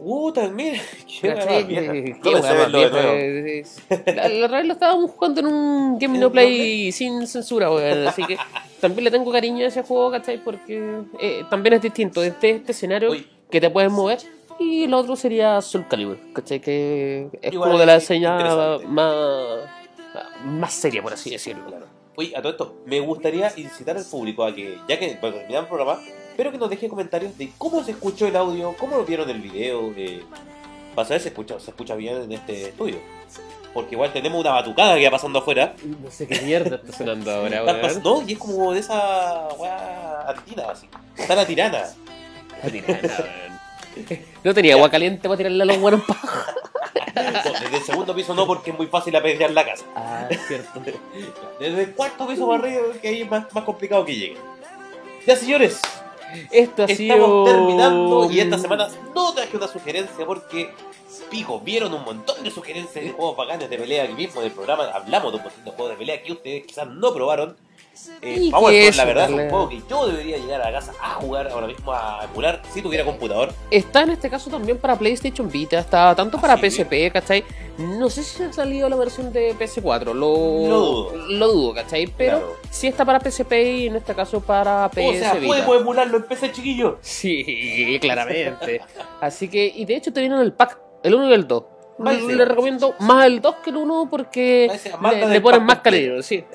[0.04, 0.76] Uh, también.
[1.22, 1.30] Qué.
[1.30, 2.16] Eh,
[4.16, 8.08] La, la otra vez lo estábamos jugando en un Game No Play sin censura, weón.
[8.08, 8.38] Así que
[8.80, 10.44] también le tengo cariño a ese juego, ¿cachai?
[10.44, 12.24] Porque eh, también es distinto.
[12.24, 13.28] Este, este escenario Uy.
[13.50, 14.20] que te puedes mover.
[14.60, 16.60] Y el otro sería Soul Calibur, ¿cachai?
[16.60, 18.86] Que es Igual como de la interesante.
[18.88, 19.16] más,
[20.46, 21.66] más seria, por así decirlo.
[21.68, 21.86] Claro.
[22.16, 25.64] Oye, a todo esto, me gustaría incitar al público a que, ya que para terminar
[25.64, 26.00] el programa,
[26.30, 29.40] espero que nos deje comentarios de cómo se escuchó el audio, cómo lo vieron el
[29.42, 30.22] video, eh,
[30.94, 32.98] para saber si escucha, se escucha bien en este estudio.
[33.74, 35.74] Porque igual tenemos una batucada que va pasando afuera.
[36.04, 38.04] No sé qué mierda está sonando ahora, weón.
[38.04, 40.90] No, y es como de esa weá antina, así.
[41.16, 41.86] Está la tirana.
[44.44, 46.30] No tenía agua caliente para tirarle a los buenos pajos.
[47.22, 49.86] Desde el segundo piso no, porque es muy fácil apedrear la casa.
[49.96, 50.82] Ah, cierto.
[51.60, 54.38] Desde el cuarto piso para arriba, que ahí es más, más complicado que llegue.
[55.26, 55.80] Ya, señores,
[56.50, 57.44] Esto ha Estamos sido.
[57.46, 60.74] terminando y esta semana no traje una sugerencia porque,
[61.30, 64.54] pico, vieron un montón de sugerencias de juegos bacanes de pelea aquí mismo en el
[64.54, 64.86] programa.
[64.94, 67.56] Hablamos de un montón de juegos de pelea que ustedes quizás no probaron.
[68.22, 68.50] Eh,
[68.96, 71.68] la verdad es un juego que yo debería llegar a la casa a jugar ahora
[71.68, 73.54] mismo a emular si tuviera computador.
[73.70, 76.70] Está en este caso también para PlayStation Vita, está tanto para ¿Ah, sí?
[76.70, 77.44] PSP, ¿cachai?
[77.78, 81.16] No sé si ha salido la versión de PS4, lo, Lo dudo.
[81.30, 82.08] lo dudo, ¿cachai?
[82.08, 82.56] Pero Claro.
[82.70, 85.48] sí está para PSP y en este caso para PS o sea, Vita.
[85.48, 86.98] podemos emularlo en PC chiquillo.
[87.02, 88.82] Sí, claramente.
[89.20, 91.64] Así que, y de hecho te vienen el pack, el 1 y el 2.
[92.04, 94.72] Le, recomiendo más el 2 que el 1 porque
[95.30, 96.44] le, ponen más calidad, sí.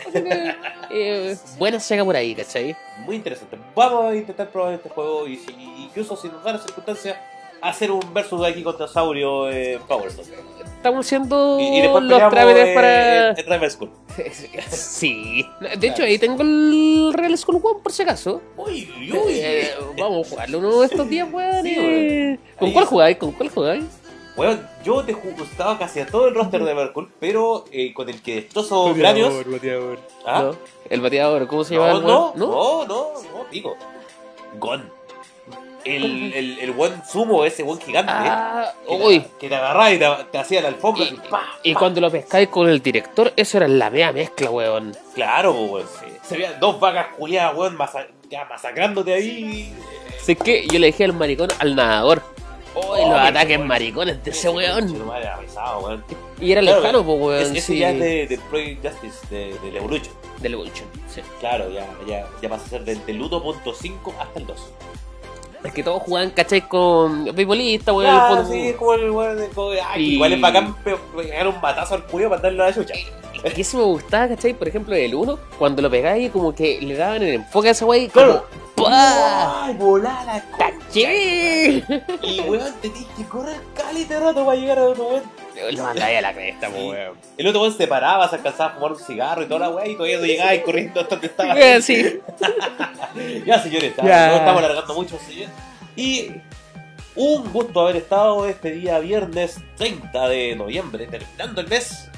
[0.88, 2.76] Eh, buena sega por ahí, ¿cachai?
[3.04, 3.58] Muy interesante.
[3.74, 5.40] Vamos a intentar probar este juego y
[5.78, 7.20] incluso si nos da la circunstancia,
[7.60, 10.28] hacer un versus aquí contra Saurio en Power Stone.
[10.76, 13.30] Estamos haciendo Y, y después los trámites para...
[13.30, 13.90] en Rival School.
[14.70, 15.46] Sí.
[15.78, 18.40] De hecho, ahí tengo el Real School One por si acaso.
[18.56, 19.32] Uy, uy.
[19.34, 21.62] Eh, vamos a jugarlo uno de estos días, weón.
[21.64, 22.38] Sí, eh.
[22.58, 23.16] ¿Con Ahí cuál jugáis?
[23.16, 23.84] ¿Con cuál jugáis?
[24.36, 28.20] Weón, yo te gustaba casi a todo el roster de Evercool, pero eh, con el
[28.22, 29.32] que destrozo cráneos.
[30.26, 30.42] ¿Ah?
[30.42, 30.56] ¿No?
[30.90, 31.92] El bateador, ¿cómo se llama?
[31.92, 33.76] No, el no, no, no, no, pico.
[34.58, 34.90] Gon.
[35.84, 38.12] El, el, el buen sumo, ese buen gigante.
[38.12, 39.20] Ah, que, uy.
[39.20, 41.04] te, que te agarraba y te, te hacía la alfombra.
[41.04, 41.78] Y, así, pa, y pa.
[41.78, 44.96] cuando lo pescáis con el director, eso era la mea mezcla, weón.
[45.14, 45.86] Claro, po, weón.
[46.24, 49.72] Se veían dos vacas culiadas, weón, masa- ya masacrándote ahí.
[50.20, 52.20] Sé que yo le dije al maricón al nadador.
[52.78, 54.94] Oh, los qué ataques maricones de ese weón.
[56.40, 57.42] Y era lejano, pues, weón.
[57.42, 57.78] Es- ese sí.
[57.78, 60.14] ya es de, Project Justice, de, de Evolution.
[60.40, 61.22] Del Evolution, sí.
[61.40, 64.56] Claro, ya, ya, ya pasa a ser del, del 1.5 hasta el 2.
[65.64, 66.68] Es que todos jugaban, ¿cachai?
[66.68, 68.20] Con beisbolista, weón.
[68.28, 69.38] Pon- sí, como el weón
[69.96, 72.94] Igual es bacán pe- pegar un batazo al cuello para darle la chucha.
[73.54, 74.54] Que eso me gustaba, ¿cachai?
[74.54, 77.84] Por ejemplo, el 1, cuando lo pegáis, como que le daban el enfoque a esa
[77.86, 78.08] wey.
[78.08, 78.46] Claro.
[78.74, 78.88] Como.
[78.90, 80.44] ¡Ay, volá la!
[80.58, 81.82] ¡Caché!
[82.22, 85.22] Y weón, tenías que correr calita rato para llegar a otro weón.
[85.74, 86.74] Lo mandáis a la cresta, Sí.
[86.74, 87.14] weón.
[87.38, 89.86] El otro weón se paraba, se alcanzaba a fumar un cigarro y toda la weá,
[89.88, 91.54] y todavía no llegaba y corriendo hasta donde estaba.
[91.80, 92.20] Sí.
[93.46, 95.48] Ya, señores, ya, no estamos alargando mucho, señor.
[95.96, 96.32] Y
[97.14, 102.10] un gusto haber estado este día viernes 30 de noviembre, terminando el mes.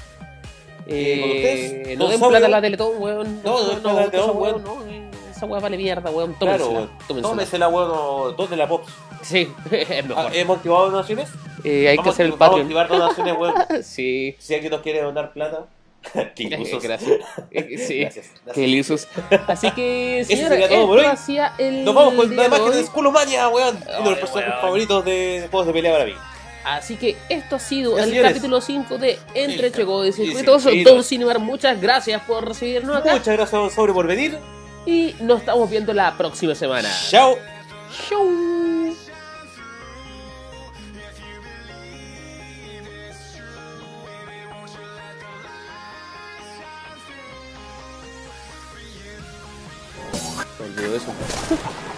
[0.91, 3.41] Eh, no ¿Don den plata a la Teletón, weón.
[3.43, 4.63] No, no la Teletón, esa weón.
[4.63, 6.33] no, eh, Esa weá vale mierda, weón.
[6.33, 6.79] Claro, Tómensela.
[6.79, 6.89] weón.
[7.07, 7.29] tómensela.
[7.29, 8.91] Tómesela, weón, dos de la Pops.
[9.21, 10.25] Sí, es mejor.
[10.27, 11.29] Ah, ¿Hemos activado donaciones?
[11.63, 12.61] Eh, hay que hacer el Vamos a Patreon.
[12.67, 13.53] activar donaciones, weón.
[13.83, 14.35] Sí.
[14.39, 15.65] Si alguien nos quiere donar plata.
[16.13, 17.11] Gracias.
[17.51, 17.99] Eh, Sí.
[17.99, 18.31] Gracias.
[18.45, 18.55] gracias.
[18.55, 19.07] Qué lisos.
[19.47, 21.05] Así que, Eso señora, sería todo por hoy.
[21.05, 23.77] hacía el Nos vamos con la imagen de Skulomania, weón.
[23.99, 26.13] Uno de los personajes favoritos de juegos de pelea para mí.
[26.63, 30.65] Así que esto ha sido el capítulo 5 de Entre Sí, Chegos y Circuitos.
[30.83, 33.13] Don Cinemar, muchas gracias por recibirnos acá.
[33.13, 34.37] Muchas gracias, don Sobre, por venir.
[34.85, 36.89] Y nos estamos viendo la próxima semana.
[37.09, 37.37] Chao.
[38.09, 38.27] Chau.
[50.59, 51.13] Me olvidó eso.